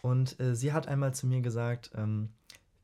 [0.03, 2.27] Und äh, sie hat einmal zu mir gesagt, ähm,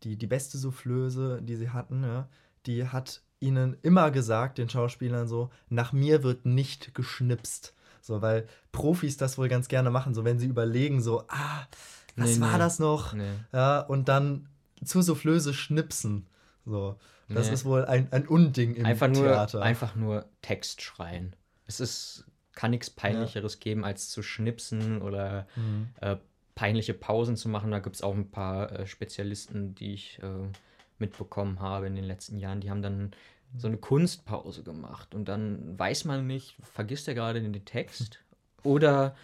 [0.03, 2.29] die, die beste Soufflöse, die sie hatten, ja,
[2.65, 7.73] die hat ihnen immer gesagt, den Schauspielern so, nach mir wird nicht geschnipst.
[8.01, 11.67] So, weil Profis das wohl ganz gerne machen, so wenn sie überlegen, so, ah,
[12.15, 12.59] was nee, war nee.
[12.59, 13.11] das noch?
[13.11, 13.33] Nee.
[13.51, 14.47] Ja, und dann
[14.85, 16.25] zur Soufflöse schnipsen.
[16.65, 16.95] So.
[17.27, 19.57] Das ist wohl ein, ein Unding im einfach Theater.
[19.57, 21.35] Nur, einfach nur Text schreien.
[21.67, 23.59] Es ist, kann nichts Peinlicheres ja.
[23.59, 25.89] geben, als zu schnipsen oder mhm.
[25.99, 26.15] äh,
[26.59, 27.71] peinliche Pausen zu machen.
[27.71, 30.51] Da gibt es auch ein paar äh, Spezialisten, die ich äh,
[30.97, 32.59] mitbekommen habe in den letzten Jahren.
[32.59, 33.11] Die haben dann
[33.55, 38.19] so eine Kunstpause gemacht und dann weiß man nicht, vergisst er gerade den Text
[38.63, 39.15] oder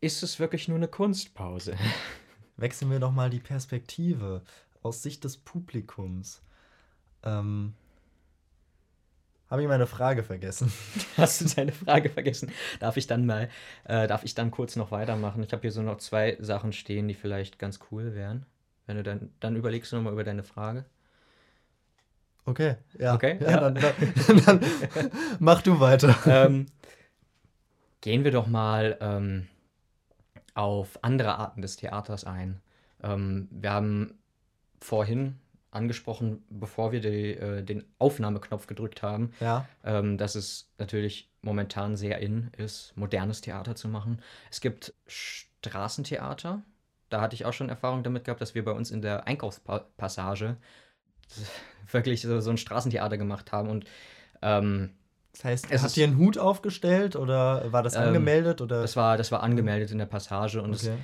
[0.00, 1.76] ist es wirklich nur eine Kunstpause?
[2.56, 4.42] Wechseln wir doch mal die Perspektive
[4.82, 6.42] aus Sicht des Publikums.
[7.24, 7.74] Ähm,
[9.54, 10.72] habe ich meine Frage vergessen.
[11.16, 12.50] Hast du deine Frage vergessen?
[12.80, 13.48] Darf ich dann mal,
[13.84, 15.44] äh, darf ich dann kurz noch weitermachen?
[15.44, 18.46] Ich habe hier so noch zwei Sachen stehen, die vielleicht ganz cool wären.
[18.86, 20.86] Wenn du dann, dann überlegst du nochmal über deine Frage.
[22.46, 23.14] Okay, ja.
[23.14, 23.60] Okay, ja, ja.
[23.60, 24.60] Dann, dann, dann,
[25.38, 26.16] mach du weiter.
[26.26, 26.66] Ähm,
[28.00, 29.46] gehen wir doch mal ähm,
[30.54, 32.60] auf andere Arten des Theaters ein.
[33.04, 34.18] Ähm, wir haben
[34.80, 35.38] vorhin
[35.74, 39.66] angesprochen, bevor wir die, äh, den Aufnahmeknopf gedrückt haben, ja.
[39.84, 44.20] ähm, dass es natürlich momentan sehr in ist, modernes Theater zu machen.
[44.50, 46.62] Es gibt Straßentheater.
[47.10, 50.56] Da hatte ich auch schon Erfahrung damit gehabt, dass wir bei uns in der Einkaufspassage
[51.90, 53.68] wirklich so, so ein Straßentheater gemacht haben.
[53.68, 53.84] Und
[54.42, 54.90] ähm,
[55.32, 58.60] das heißt, es habt ihr einen Hut aufgestellt oder war das ähm, angemeldet?
[58.60, 58.82] Oder?
[58.82, 60.96] Das, war, das war angemeldet in der Passage und okay.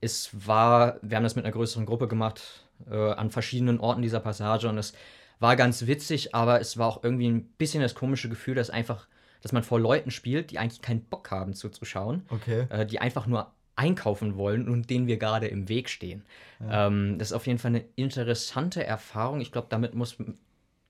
[0.00, 4.02] es, es war, wir haben das mit einer größeren Gruppe gemacht, äh, an verschiedenen Orten
[4.02, 4.92] dieser Passage und es
[5.38, 9.08] war ganz witzig, aber es war auch irgendwie ein bisschen das komische Gefühl, dass einfach,
[9.42, 12.66] dass man vor Leuten spielt, die eigentlich keinen Bock haben zuzuschauen, okay.
[12.70, 16.24] äh, die einfach nur einkaufen wollen und denen wir gerade im Weg stehen.
[16.60, 16.86] Ja.
[16.86, 19.40] Ähm, das ist auf jeden Fall eine interessante Erfahrung.
[19.40, 20.16] Ich glaube, damit muss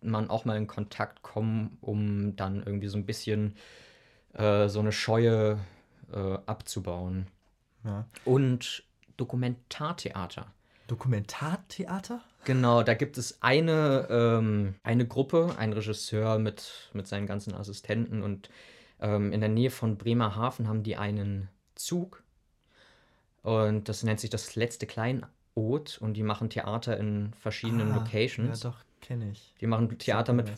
[0.03, 3.55] man auch mal in Kontakt kommen, um dann irgendwie so ein bisschen
[4.35, 5.59] äh, so eine Scheue
[6.13, 7.29] äh, abzubauen.
[7.85, 8.07] Ja.
[8.25, 8.85] Und
[9.17, 10.53] Dokumentartheater.
[10.87, 12.21] Dokumentartheater?
[12.45, 18.23] Genau, da gibt es eine, ähm, eine Gruppe, ein Regisseur mit, mit seinen ganzen Assistenten
[18.23, 18.51] und
[19.01, 22.23] ähm, in der Nähe von Bremerhaven haben die einen Zug
[23.43, 28.63] und das nennt sich das letzte Kleinod und die machen Theater in verschiedenen Ah, Locations.
[28.63, 29.55] Ja, doch, kenne ich.
[29.61, 30.51] Die machen Theater mit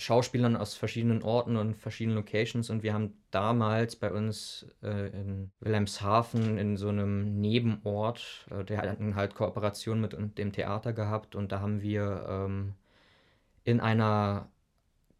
[0.00, 5.52] Schauspielern aus verschiedenen Orten und verschiedenen Locations und wir haben damals bei uns äh, in
[5.60, 11.52] Wilhelmshaven in so einem Nebenort, äh, der hatten halt Kooperation mit dem Theater gehabt und
[11.52, 12.74] da haben wir ähm,
[13.64, 14.48] in einer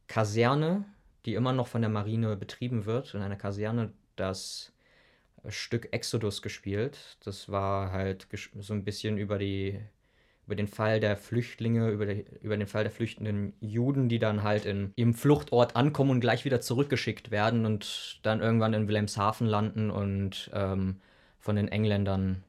[0.09, 0.85] Kaserne,
[1.27, 4.73] die immer noch von der Marine betrieben wird, in einer Kaserne das
[5.49, 7.19] Stück Exodus gespielt.
[7.25, 8.27] Das war halt
[8.59, 9.81] so ein bisschen über die
[10.51, 14.43] über den Fall der Flüchtlinge, über, die, über den Fall der flüchtenden Juden, die dann
[14.43, 19.47] halt in ihrem Fluchtort ankommen und gleich wieder zurückgeschickt werden und dann irgendwann in Wilhelmshaven
[19.47, 20.97] landen und ähm,
[21.39, 22.43] von den Engländern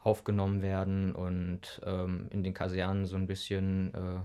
[0.00, 4.20] aufgenommen werden und ähm, in den Kasernen so ein bisschen äh,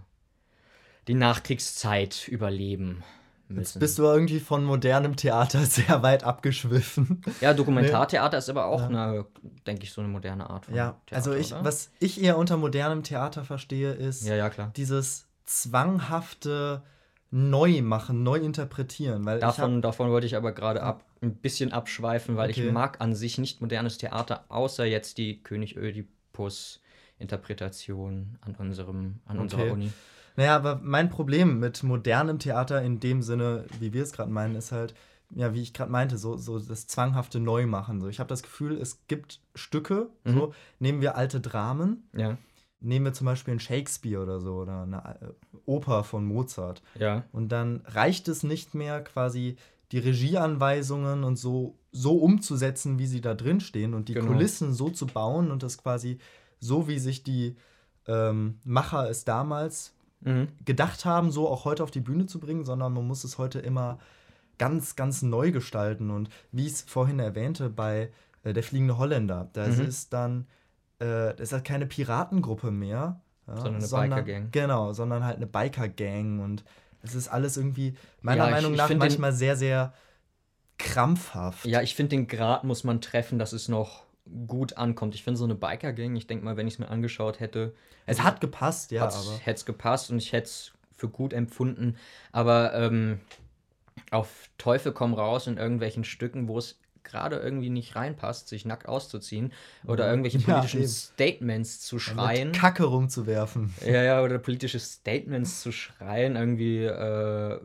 [1.07, 3.05] die Nachkriegszeit überleben
[3.49, 3.61] müssen.
[3.61, 7.21] Jetzt bist du irgendwie von modernem Theater sehr weit abgeschwiffen.
[7.41, 9.25] ja, Dokumentartheater ist aber auch Ja.
[9.67, 11.63] denke ich, so eine moderne Art von Ja, Theater, also ich, oder?
[11.65, 14.71] was ich eher unter modernem Theater verstehe, ist Ja, ja, klar.
[14.75, 16.83] dieses zwanghafte
[17.31, 19.23] Neumachen, Neuinterpretieren.
[19.25, 22.67] Weil ich hab, Davon, davon wollte ich aber gerade ab, ein bisschen abschweifen, weil Okay.
[22.67, 26.81] ich mag an sich nicht modernes Theater, außer jetzt die König Ödipus
[27.19, 29.71] Interpretation an unserem, an unserer Okay.
[29.71, 29.91] Uni.
[30.39, 34.55] Naja, aber mein Problem mit modernem Theater in dem Sinne, wie wir es gerade meinen,
[34.55, 34.93] ist halt,
[35.35, 37.99] ja, wie ich gerade meinte, so, so das zwanghafte Neumachen.
[37.99, 38.07] So.
[38.07, 40.33] Ich habe das Gefühl, es gibt Stücke, Mhm.
[40.33, 42.37] so, nehmen wir alte Dramen, Ja,
[42.79, 46.81] nehmen wir zum Beispiel einen Shakespeare oder so oder eine äh, Oper von Mozart.
[46.97, 49.57] ja, Und dann reicht es nicht mehr, quasi
[49.91, 54.27] die Regieanweisungen und so, so umzusetzen, wie sie da drin stehen und die Genau.
[54.27, 56.17] Kulissen so zu bauen und das quasi
[56.61, 57.57] so, wie sich die
[58.07, 60.47] ähm, Macher es damals mhm.
[60.65, 63.59] gedacht haben, so auch heute auf die Bühne zu bringen, sondern man muss es heute
[63.59, 63.99] immer
[64.57, 66.09] ganz, ganz neu gestalten.
[66.11, 68.11] Und wie ich es vorhin erwähnte, bei
[68.43, 69.81] äh, Der fliegende Holländer, da Mhm.
[69.81, 70.47] ist dann,
[70.99, 73.19] äh, das ist halt keine Piratengruppe mehr.
[73.47, 74.51] Ja, Sondern eine Biker-Gang.
[74.51, 76.39] Genau, sondern halt eine Biker-Gang.
[76.39, 76.63] Und
[77.01, 79.93] es ist alles irgendwie, meiner Ja, ich- Meinung ich nach, find den- manchmal sehr, sehr
[80.77, 81.65] krampfhaft.
[81.65, 84.03] ja, ich finde, den Grad muss man treffen, dass es noch
[84.47, 85.15] gut ankommt.
[85.15, 87.73] Ich finde so eine Biker-Gang, ich denke mal, wenn ich es mir angeschaut hätte,
[88.05, 89.09] es hat gepasst, ja,
[89.43, 91.95] hätte es gepasst und ich hätte es für gut empfunden.
[92.31, 93.19] Aber ähm,
[94.11, 98.87] auf Teufel komm raus in irgendwelchen Stücken, wo es gerade irgendwie nicht reinpasst, sich nackt
[98.87, 99.53] auszuziehen
[99.85, 100.89] oder irgendwelche Ja, politischen eben.
[100.89, 102.49] Statements zu schreien.
[102.49, 103.73] Mit Kacke rumzuwerfen.
[103.85, 107.59] Ja, ja, oder politische Statements zu schreien, irgendwie, äh,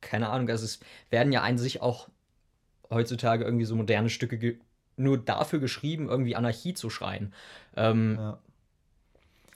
[0.00, 2.08] keine Ahnung, also es werden ja an sich auch
[2.90, 4.38] heutzutage irgendwie so moderne Stücke
[4.96, 7.32] nur dafür geschrieben, irgendwie Anarchie zu schreien.
[7.76, 8.38] Ähm, Ja.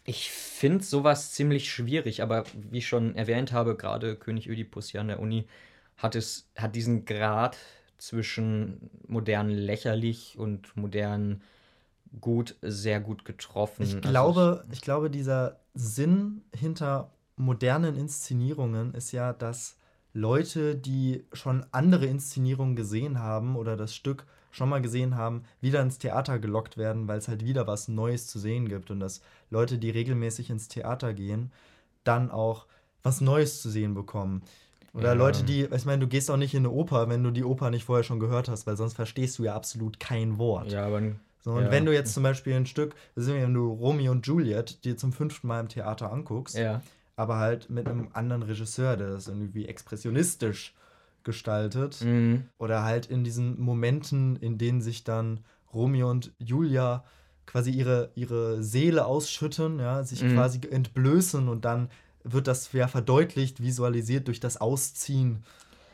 [0.05, 5.01] ich finde sowas ziemlich schwierig, aber wie ich schon erwähnt habe, gerade König Ödipus hier
[5.03, 5.47] an der Uni
[5.97, 7.59] hat es, hat diesen Grad
[7.99, 11.43] zwischen modern lächerlich und modern
[12.21, 13.83] gut sehr gut getroffen.
[13.83, 19.78] Ich Also glaube, ich glaube, dieser Sinn hinter modernen Inszenierungen ist ja, dass
[20.19, 25.81] Leute, die schon andere Inszenierungen gesehen haben oder das Stück schon mal gesehen haben, wieder
[25.81, 29.21] ins Theater gelockt werden, weil es halt wieder was Neues zu sehen gibt und dass
[29.51, 31.53] Leute, die regelmäßig ins Theater gehen,
[32.03, 32.67] dann auch
[33.03, 34.43] was Neues zu sehen bekommen.
[34.93, 35.13] Oder Ja.
[35.15, 37.71] Leute, die, ich meine, du gehst auch nicht in eine Oper, wenn du die Oper
[37.71, 40.73] nicht vorher schon gehört hast, weil sonst verstehst du ja absolut kein Wort.
[40.73, 41.03] Ja, aber
[41.41, 41.71] So, und Ja.
[41.71, 45.47] wenn du jetzt zum Beispiel ein Stück, wenn du Romeo und Juliet dir zum fünften
[45.47, 46.83] Mal im Theater anguckst, ja,
[47.19, 50.75] aber halt mit einem anderen Regisseur, der das irgendwie expressionistisch
[51.25, 52.45] gestaltet, mhm.
[52.59, 55.41] oder halt in diesen Momenten, in denen sich dann
[55.75, 57.05] Romeo und Julia
[57.45, 60.35] quasi ihre, ihre Seele ausschütten, ja, sich Mhm.
[60.35, 61.91] quasi entblößen und dann
[62.23, 65.43] wird das ja verdeutlicht, visualisiert durch das Ausziehen.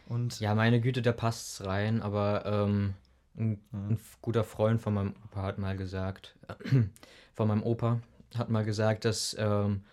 [0.06, 2.94] Und ja, meine Güte, da passt's rein, aber ähm,
[3.38, 6.36] ein, ein f- guter Freund von meinem Opa hat mal gesagt,
[7.34, 8.00] von meinem Opa
[8.36, 9.84] hat mal gesagt, dass ähm,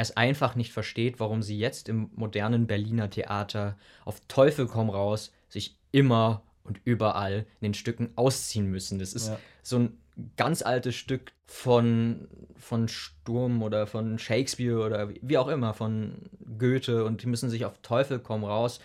[0.00, 5.32] es einfach nicht versteht, warum sie jetzt im modernen Berliner Theater auf Teufel komm raus
[5.48, 8.98] sich immer und überall in den Stücken ausziehen müssen.
[8.98, 9.38] Das ist Ja.
[9.62, 9.98] so ein
[10.36, 16.28] ganz altes Stück von, von Sturm oder von Shakespeare oder wie- wie auch immer, von
[16.58, 18.80] Goethe und die müssen sich auf Teufel komm raus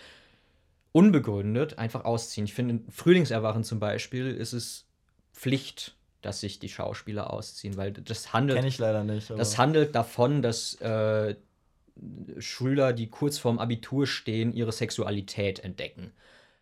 [0.92, 2.46] unbegründet einfach ausziehen.
[2.46, 4.86] Ich finde, in Frühlingserwachen zum Beispiel ist es
[5.34, 9.30] Pflicht, dass sich die Schauspieler ausziehen, weil das handelt, kenne ich leider nicht.
[9.30, 11.36] Das handelt davon, dass äh,
[12.40, 16.12] Schüler, die kurz vorm Abitur stehen, ihre Sexualität entdecken.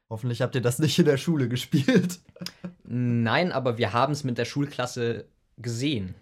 [0.09, 2.19] Hoffentlich habt ihr das nicht in der Schule gespielt.
[2.83, 5.25] Nein, aber wir haben es mit der Schulklasse
[5.57, 6.15] gesehen.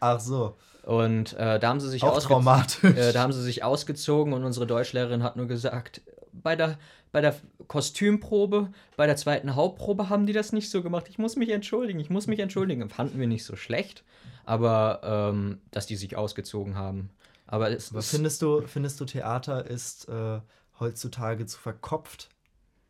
[0.00, 0.56] Ach so.
[0.82, 2.84] Und äh, da haben sie sich Auch traumatisch.
[2.84, 6.02] Äh, da haben sie sich ausgezogen und unsere Deutschlehrerin hat nur gesagt,
[6.32, 6.78] bei der,
[7.14, 7.36] bei der
[7.68, 11.06] Kostümprobe, bei der zweiten Hauptprobe haben die das nicht so gemacht.
[11.08, 12.88] Ich muss mich entschuldigen, ich muss mich entschuldigen.
[12.90, 14.02] Fanden wir nicht so schlecht,
[14.44, 17.10] aber ähm, dass die sich ausgezogen haben.
[17.46, 20.40] Aber es Aber ist, findest du, findest du, Theater ist äh,
[20.80, 22.30] heutzutage zu verkopft?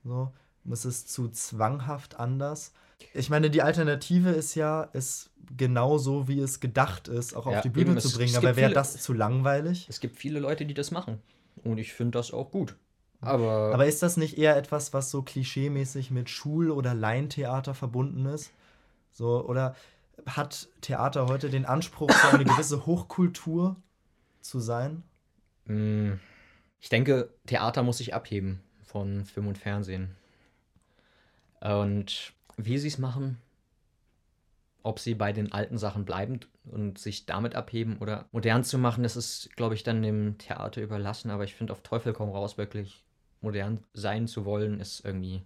[0.05, 0.33] So?
[0.71, 2.73] Ist es zu zwanghaft anders?
[3.13, 7.59] Ich meine, die Alternative ist ja, es genau so, wie es gedacht ist, auch Ja,
[7.59, 8.35] auf die Bühne eben, zu bringen.
[8.37, 9.87] Aber wäre das zu langweilig?
[9.91, 11.21] es gibt viele Leute, die das machen.
[11.63, 12.75] Und ich finde das auch gut.
[13.25, 18.27] Aber, Aber ist das nicht eher etwas, was so klischeemäßig mit Schul- oder Laientheater verbunden
[18.27, 18.53] ist?
[19.13, 19.75] So, oder
[20.27, 23.77] hat Theater heute den Anspruch, so eine gewisse Hochkultur
[24.41, 25.03] zu sein?
[25.67, 26.13] mm,
[26.81, 30.15] ich denke, Theater muss sich abheben von Film und Fernsehen.
[31.61, 33.39] Und wie sie es machen,
[34.83, 39.03] ob sie bei den alten Sachen bleiben und sich damit abheben oder modern zu machen,
[39.03, 41.31] das ist, glaube ich, dann dem Theater überlassen.
[41.31, 43.03] Aber ich finde, auf Teufel komm raus, wirklich
[43.45, 45.45] modern sein zu wollen, ist irgendwie,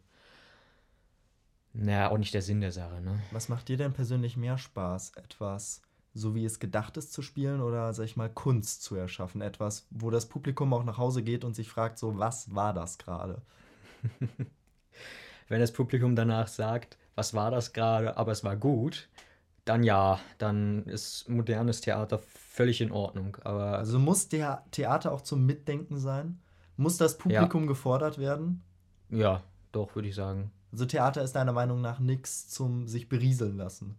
[1.75, 3.21] naja, auch nicht der Sinn der Sache, ne?
[3.31, 5.13] Was macht dir denn persönlich mehr Spaß?
[5.17, 5.83] Etwas,
[6.15, 9.43] so wie es gedacht ist zu spielen oder, sag ich mal, Kunst zu erschaffen?
[9.43, 12.99] Etwas, wo das Publikum auch nach Hause geht und sich fragt, so, was war das
[12.99, 13.43] gerade?
[15.49, 19.09] Wenn das Publikum danach sagt, was war das gerade, aber es war gut,
[19.65, 23.37] dann ja, dann ist modernes Theater völlig in Ordnung.
[23.45, 26.41] Aber Also muss der Theater auch zum Mitdenken sein?
[26.79, 28.63] Muss das Publikum gefordert werden?
[29.11, 30.51] ja, doch, würde ich sagen.
[30.73, 33.97] Also Theater ist deiner Meinung nach nichts zum sich berieseln lassen.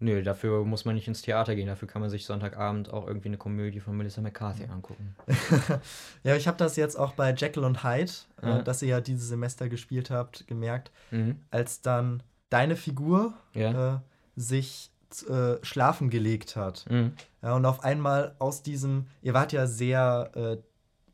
[0.00, 1.66] Nö, dafür muss man nicht ins Theater gehen.
[1.66, 5.16] Dafür kann man sich Sonntagabend auch irgendwie eine Komödie von Melissa McCarthy angucken.
[6.22, 8.12] ja, ich habe das jetzt auch bei Jekyll und Hyde,
[8.42, 8.58] Ja.
[8.60, 11.40] äh, das ihr ja dieses Semester gespielt habt, gemerkt, Mhm.
[11.50, 13.94] als dann deine Figur Ja.
[13.96, 13.98] äh,
[14.36, 14.90] sich
[15.28, 16.84] äh, schlafen gelegt hat.
[16.90, 17.12] Mhm.
[17.42, 20.56] Ja, und auf einmal aus diesem, ihr wart ja sehr äh,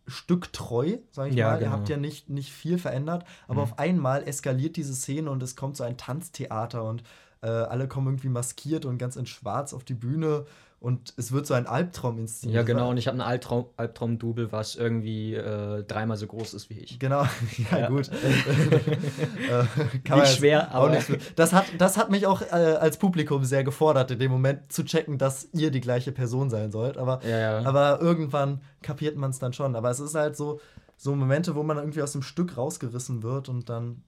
[0.06, 1.54] stücktreu, sag ich Ja, mal.
[1.54, 1.72] Ihr genau.
[1.72, 3.62] habt ja nicht, nicht viel verändert, aber Mhm.
[3.62, 7.02] auf einmal eskaliert diese Szene und es kommt so ein Tanztheater und
[7.42, 10.46] äh, alle kommen irgendwie maskiert und ganz in Schwarz auf die Bühne
[10.84, 12.56] und es wird so ein Albtraum inszeniert.
[12.56, 12.90] Ja, genau.
[12.90, 16.98] Und ich habe einen Albtraum, Albtraum-Double, was irgendwie äh, dreimal so groß ist wie ich.
[16.98, 17.22] Genau,
[17.70, 17.88] ja, Ja.
[17.88, 18.08] gut.
[19.48, 22.98] äh, Nicht schwer, auch aber- nichts für- das, hat, das hat mich auch äh, als
[22.98, 26.96] Publikum sehr gefordert, in dem Moment zu checken, dass ihr die gleiche Person sein sollt.
[26.98, 27.62] Aber Ja, ja.
[27.64, 29.76] Aber irgendwann kapiert man es dann schon.
[29.76, 30.60] Aber es ist halt so,
[30.96, 34.02] so Momente, wo man irgendwie aus dem Stück rausgerissen wird und dann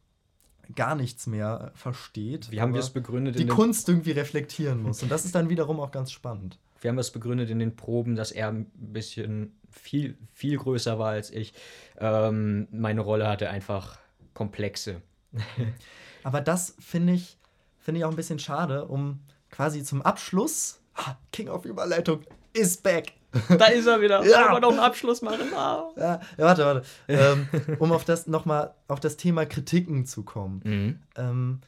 [0.74, 2.50] gar nichts mehr versteht.
[2.50, 3.38] Wie haben wir es begründet?
[3.38, 5.02] Die Kunst irgendwie reflektieren muss.
[5.02, 6.58] Und das ist dann wiederum auch ganz spannend.
[6.80, 11.10] Wir haben es begründet in den Proben, dass er ein bisschen viel, viel größer war
[11.10, 11.54] als ich.
[11.98, 13.98] Ähm, meine Rolle hatte einfach
[14.34, 15.02] Komplexe.
[16.22, 17.38] Aber das finde ich,
[17.78, 20.80] finde ich auch ein bisschen schade, um quasi zum Abschluss.
[20.94, 23.12] Ah, King of Überleitung is back.
[23.58, 24.24] Da ist er wieder.
[24.24, 24.44] Ja.
[24.44, 25.52] Wollen wir noch einen Abschluss machen?
[25.54, 25.90] Ah.
[25.96, 26.82] Ja, ja, warte, warte.
[27.08, 30.60] ähm, um auf das nochmal auf das Thema Kritiken zu kommen.
[30.64, 31.00] Mhm.
[31.16, 31.60] Ähm,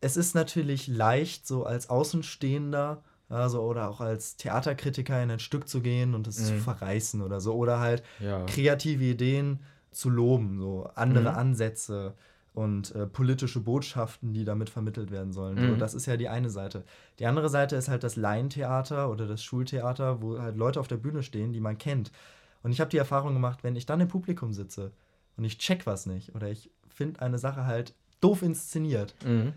[0.00, 5.68] es ist natürlich leicht, so als Außenstehender, also oder auch als Theaterkritiker in ein Stück
[5.68, 6.58] zu gehen und es zu Mhm.
[6.60, 7.54] verreißen oder so.
[7.54, 8.44] Oder halt Ja.
[8.46, 11.36] kreative Ideen zu loben, so andere Mhm.
[11.38, 12.14] Ansätze
[12.52, 15.60] und äh, politische Botschaften, die damit vermittelt werden sollen.
[15.60, 15.78] So, Mhm.
[15.78, 16.84] das ist ja die eine Seite.
[17.18, 20.96] Die andere Seite ist halt das Laientheater oder das Schultheater, wo halt Leute auf der
[20.96, 22.10] Bühne stehen, die man kennt.
[22.62, 24.92] Und ich habe die Erfahrung gemacht, wenn ich dann im Publikum sitze
[25.36, 29.54] und ich check was nicht oder ich finde eine Sache halt doof inszeniert, Mhm.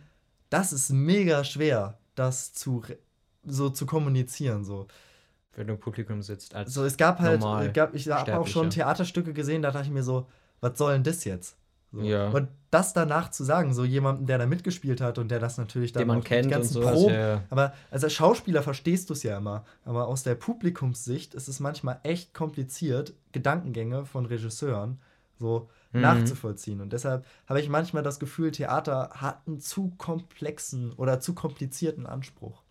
[0.50, 2.84] das ist mega schwer, das zu
[3.46, 4.88] so zu kommunizieren so.
[5.56, 6.56] Wenn du im Publikum sitzt.
[6.56, 7.42] Als So, es gab halt,
[7.74, 8.70] gab, ich habe auch schon.
[8.72, 10.28] Theaterstücke gesehen, da dachte ich mir so,
[10.62, 11.58] was soll denn das jetzt?
[11.92, 12.02] So.
[12.02, 12.30] Ja.
[12.30, 15.92] Und das danach zu sagen, so jemandem, der da mitgespielt hat und der das natürlich
[15.92, 16.82] dann den man auch die kennt und ganzen so.
[16.82, 17.44] Proben, Ja.
[17.52, 19.64] aber als Schauspieler verstehst du es ja immer.
[19.86, 25.00] Aber aus der Publikumssicht ist es manchmal echt kompliziert, Gedankengänge von Regisseuren
[25.38, 26.02] so Mhm.
[26.02, 26.82] nachzuvollziehen.
[26.82, 32.08] Und deshalb habe ich manchmal das Gefühl, Theater hat einen zu komplexen oder zu komplizierten
[32.08, 32.63] Anspruch.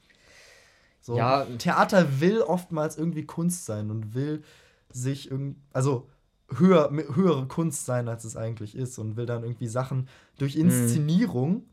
[1.02, 1.44] So, Ja.
[1.58, 4.42] Theater will oftmals irgendwie Kunst sein und will
[4.90, 6.08] sich irgendwie, also
[6.48, 10.62] höher, höhere Kunst sein, als es eigentlich ist und will dann irgendwie Sachen durch Mhm.
[10.62, 11.64] Inszenierung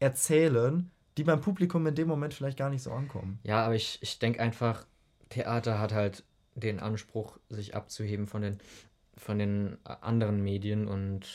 [0.00, 3.40] erzählen, die beim Publikum in dem Moment vielleicht gar nicht so ankommen.
[3.42, 4.86] Ja, aber ich, ich denke einfach,
[5.30, 6.24] Theater hat halt
[6.54, 8.58] den Anspruch, sich abzuheben von den,
[9.16, 11.26] von den äh, anderen Medien und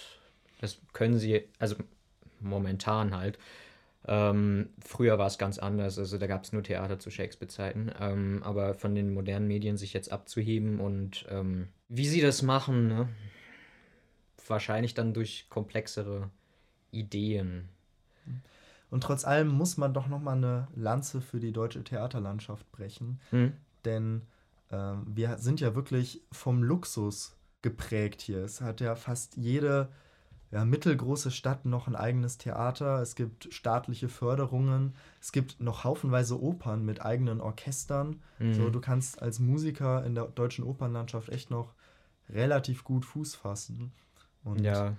[0.61, 1.75] das können sie, also
[2.39, 3.37] momentan halt.
[4.05, 8.41] Ähm, früher war es ganz anders, also da gab es nur Theater zu Shakespeare-Zeiten, ähm,
[8.43, 13.09] aber von den modernen Medien sich jetzt abzuheben und ähm, wie sie das machen, ne?
[14.47, 16.29] wahrscheinlich dann durch komplexere
[16.91, 17.69] Ideen.
[18.89, 23.21] Und trotz allem muss man doch noch mal eine Lanze für die deutsche Theaterlandschaft brechen,
[23.29, 23.53] hm.
[23.85, 24.23] denn
[24.69, 28.43] äh, wir sind ja wirklich vom Luxus geprägt hier.
[28.43, 29.89] Es hat ja fast jede
[30.53, 33.01] ja, mittelgroße Stadt noch ein eigenes Theater.
[33.01, 34.93] Es gibt staatliche Förderungen.
[35.19, 38.21] Es gibt noch haufenweise Opern mit eigenen Orchestern.
[38.37, 38.53] Mhm.
[38.53, 41.73] So, du kannst als Musiker in der deutschen Opernlandschaft echt noch
[42.29, 43.93] relativ gut Fuß fassen.
[44.43, 44.95] Und ja.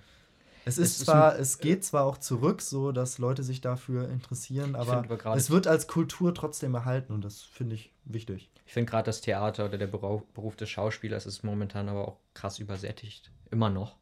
[0.65, 4.75] Es ist, es zwar, es geht zwar auch zurück, so dass Leute sich dafür interessieren,
[4.75, 8.51] aber es wird als Kultur trotzdem erhalten und das finde ich wichtig.
[8.67, 12.59] Ich finde gerade das Theater oder der Beruf des Schauspielers ist momentan aber auch krass
[12.59, 13.31] übersättigt.
[13.51, 13.95] Immer noch.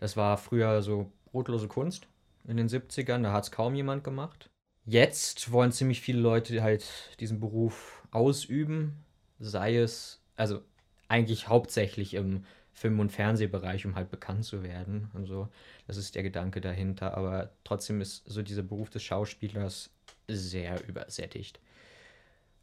[0.00, 2.08] Das war früher so brotlose Kunst
[2.46, 4.50] in den 70ern, da hat es kaum jemand gemacht.
[4.84, 6.86] Jetzt wollen ziemlich viele Leute halt
[7.18, 9.04] diesen Beruf ausüben,
[9.40, 10.60] sei es, also
[11.08, 15.48] eigentlich hauptsächlich im Film- und Fernsehbereich, um halt bekannt zu werden und so.
[15.86, 19.90] Das ist der Gedanke dahinter, aber trotzdem ist so dieser Beruf des Schauspielers
[20.28, 21.58] sehr übersättigt.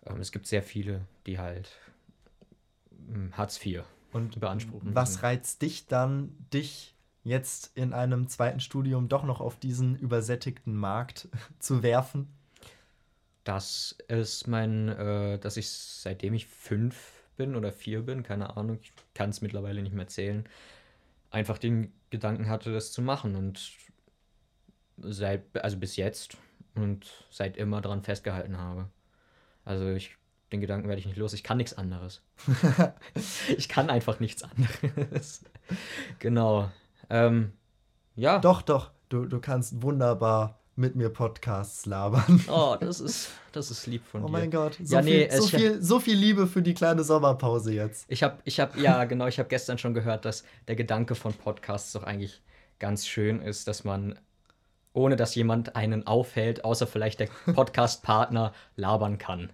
[0.06, 1.72] Ähm, es gibt sehr viele, die halt
[3.08, 4.96] hm, Hartz IV und beanspruchen.
[4.96, 6.94] Was reizt dich dann, dich
[7.24, 11.28] jetzt in einem zweiten Studium doch noch auf diesen übersättigten Markt
[11.60, 12.28] zu werfen?
[13.44, 18.80] Das ist mein, äh, dass ich seitdem ich fünf bin oder vier bin, keine Ahnung,
[18.82, 20.48] ich kann es mittlerweile nicht mehr zählen,
[21.32, 23.72] einfach den Gedanken hatte, das zu machen und
[24.98, 26.38] seit, also bis jetzt
[26.76, 28.90] und seit immer daran festgehalten habe.
[29.66, 30.16] Also ich,
[30.52, 32.22] den Gedanken werde ich nicht los, ich kann nichts anderes.
[33.58, 35.44] ich kann einfach nichts anderes.
[36.20, 36.72] genau.
[37.10, 37.54] Ähm,
[38.16, 38.40] ja.
[38.40, 42.44] Doch, doch, du, du kannst wunderbar mit mir Podcasts labern.
[42.48, 44.30] Oh, das ist, das ist lieb von oh dir.
[44.30, 47.04] Oh mein Gott, so, ja, viel, nee, so, viel, so viel Liebe für die kleine
[47.04, 48.06] Sommerpause jetzt.
[48.08, 51.34] Ich habe, ich hab, ja genau, ich habe gestern schon gehört, dass der Gedanke von
[51.34, 52.42] Podcasts doch eigentlich
[52.80, 54.18] ganz schön ist, dass man,
[54.94, 59.52] ohne dass jemand einen aufhält, außer vielleicht der Podcast-Partner, labern kann.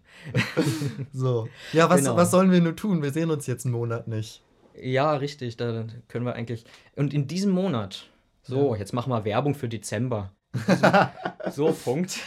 [1.13, 2.15] so, ja, was, genau.
[2.15, 3.01] was sollen wir nur tun?
[3.01, 4.41] Wir sehen uns jetzt einen Monat nicht.
[4.81, 6.65] Ja, richtig, da können wir eigentlich.
[6.95, 8.07] Und in diesem Monat,
[8.43, 8.79] so, ja.
[8.79, 10.33] jetzt machen wir Werbung für Dezember.
[11.51, 12.19] So, Punkt.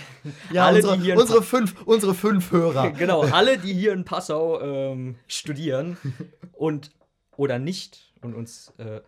[0.50, 2.90] Ja, alle, unsere, die hier unsere, fünf, unsere fünf Hörer.
[2.98, 5.96] Genau, alle, die hier in Passau ähm, studieren
[6.53, 6.90] und
[7.36, 9.00] oder nicht und uns äh,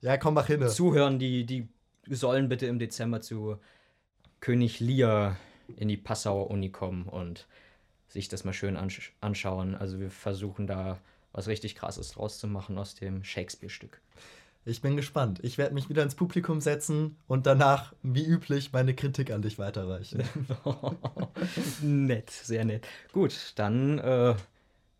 [0.00, 0.66] ja, komm, mach hin.
[0.68, 1.68] zuhören, die, die
[2.08, 3.56] sollen bitte im Dezember zu
[4.40, 5.36] König Lear
[5.76, 7.46] in die Passauer Uni kommen und
[8.06, 9.74] sich das mal schön ansch anschauen.
[9.74, 10.98] Also wir versuchen da
[11.32, 14.00] was richtig krasses draus zu machen aus dem Shakespeare-Stück.
[14.64, 15.40] Ich bin gespannt.
[15.42, 19.58] Ich werde mich wieder ins Publikum setzen und danach, wie üblich, meine Kritik an dich
[19.58, 20.22] weiterreichen.
[21.82, 22.86] nett, sehr nett.
[23.12, 24.34] Gut, dann äh,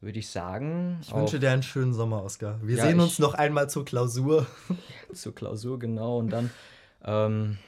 [0.00, 0.98] würde ich sagen.
[1.02, 2.60] Ich wünsche dir einen schönen Sommer, Oskar.
[2.62, 4.46] Wir ja, sehen uns noch einmal zur Klausur.
[5.12, 6.18] zur Klausur, genau.
[6.18, 6.50] Und dann
[7.04, 7.58] ähm,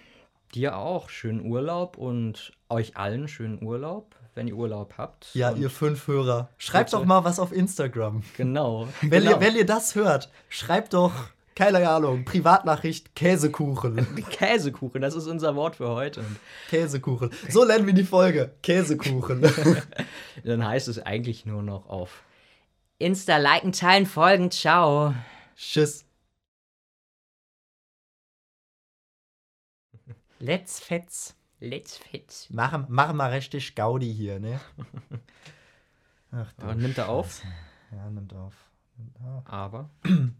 [0.54, 5.34] dir auch schönen Urlaub und euch allen schönen Urlaub wenn ihr Urlaub habt.
[5.34, 6.48] Ja, ihr fünf Hörer.
[6.56, 8.22] Schreibt doch mal was auf Instagram.
[8.36, 8.88] Genau.
[9.00, 9.32] wenn, genau.
[9.32, 11.12] Ihr, wenn ihr das hört, schreibt doch
[11.54, 14.24] keine Ahnung, Privatnachricht, Käsekuchen.
[14.30, 16.24] Käsekuchen, das ist unser Wort für heute.
[16.70, 17.30] Käsekuchen.
[17.50, 18.52] So nennen wir die Folge.
[18.62, 19.42] Käsekuchen.
[20.44, 22.22] Dann heißt es eigentlich nur noch auf
[22.98, 24.50] Insta liken, teilen, folgen.
[24.50, 25.14] Ciao.
[25.56, 26.06] Tschüss.
[30.42, 31.36] Let's fetz.
[31.58, 32.48] Let's fetz.
[32.48, 34.58] Machen, machen wir richtig Gaudi hier, ne?
[36.32, 37.42] Ach, du nimmt er auf?
[37.92, 38.54] Ja, nimmt auf.
[38.96, 39.46] Nimmt auf.
[39.46, 39.90] Aber.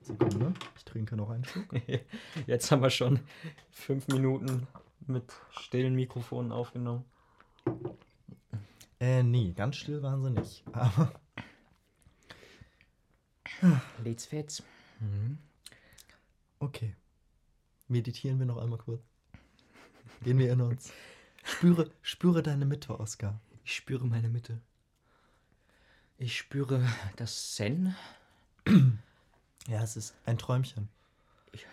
[0.00, 1.66] Sekunde, ich trinke noch einen Schluck.
[2.46, 3.20] Jetzt haben wir schon
[3.70, 4.66] fünf Minuten
[5.06, 7.04] mit stillen Mikrofonen aufgenommen.
[8.98, 10.64] Äh, nee, ganz still waren sie nicht.
[10.72, 11.12] Aber.
[14.02, 14.62] Let's fetz.
[15.00, 15.36] Mhm.
[16.60, 16.94] Okay.
[17.88, 19.02] Meditieren wir noch einmal kurz.
[20.22, 20.90] Gehen wir in uns.
[21.42, 23.40] Spüre, spüre deine Mitte, Oskar.
[23.64, 24.60] Ich spüre meine Mitte.
[26.16, 27.94] Ich spüre das Zen.
[29.66, 30.88] Ja, es ist ein Träumchen.
[31.52, 31.66] Ich,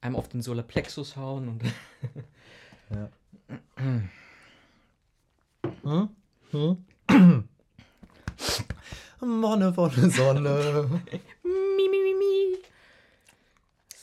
[0.00, 1.62] einmal auf den Solarplexus hauen und.
[2.90, 3.10] ja.
[3.76, 4.08] hm?
[6.50, 7.48] Hm?
[9.20, 11.02] Wonne, Wonne, Sonne.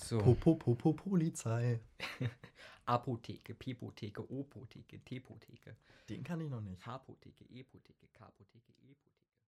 [0.05, 0.19] So.
[0.19, 1.79] Popo, Popo, Polizei.
[2.85, 5.77] Apotheke, Pipotheke, Opotheke, Tepotheke.
[6.07, 6.85] Den kann ich noch nicht.
[6.85, 8.71] Hapotheke, Epotheke, Kapotheke,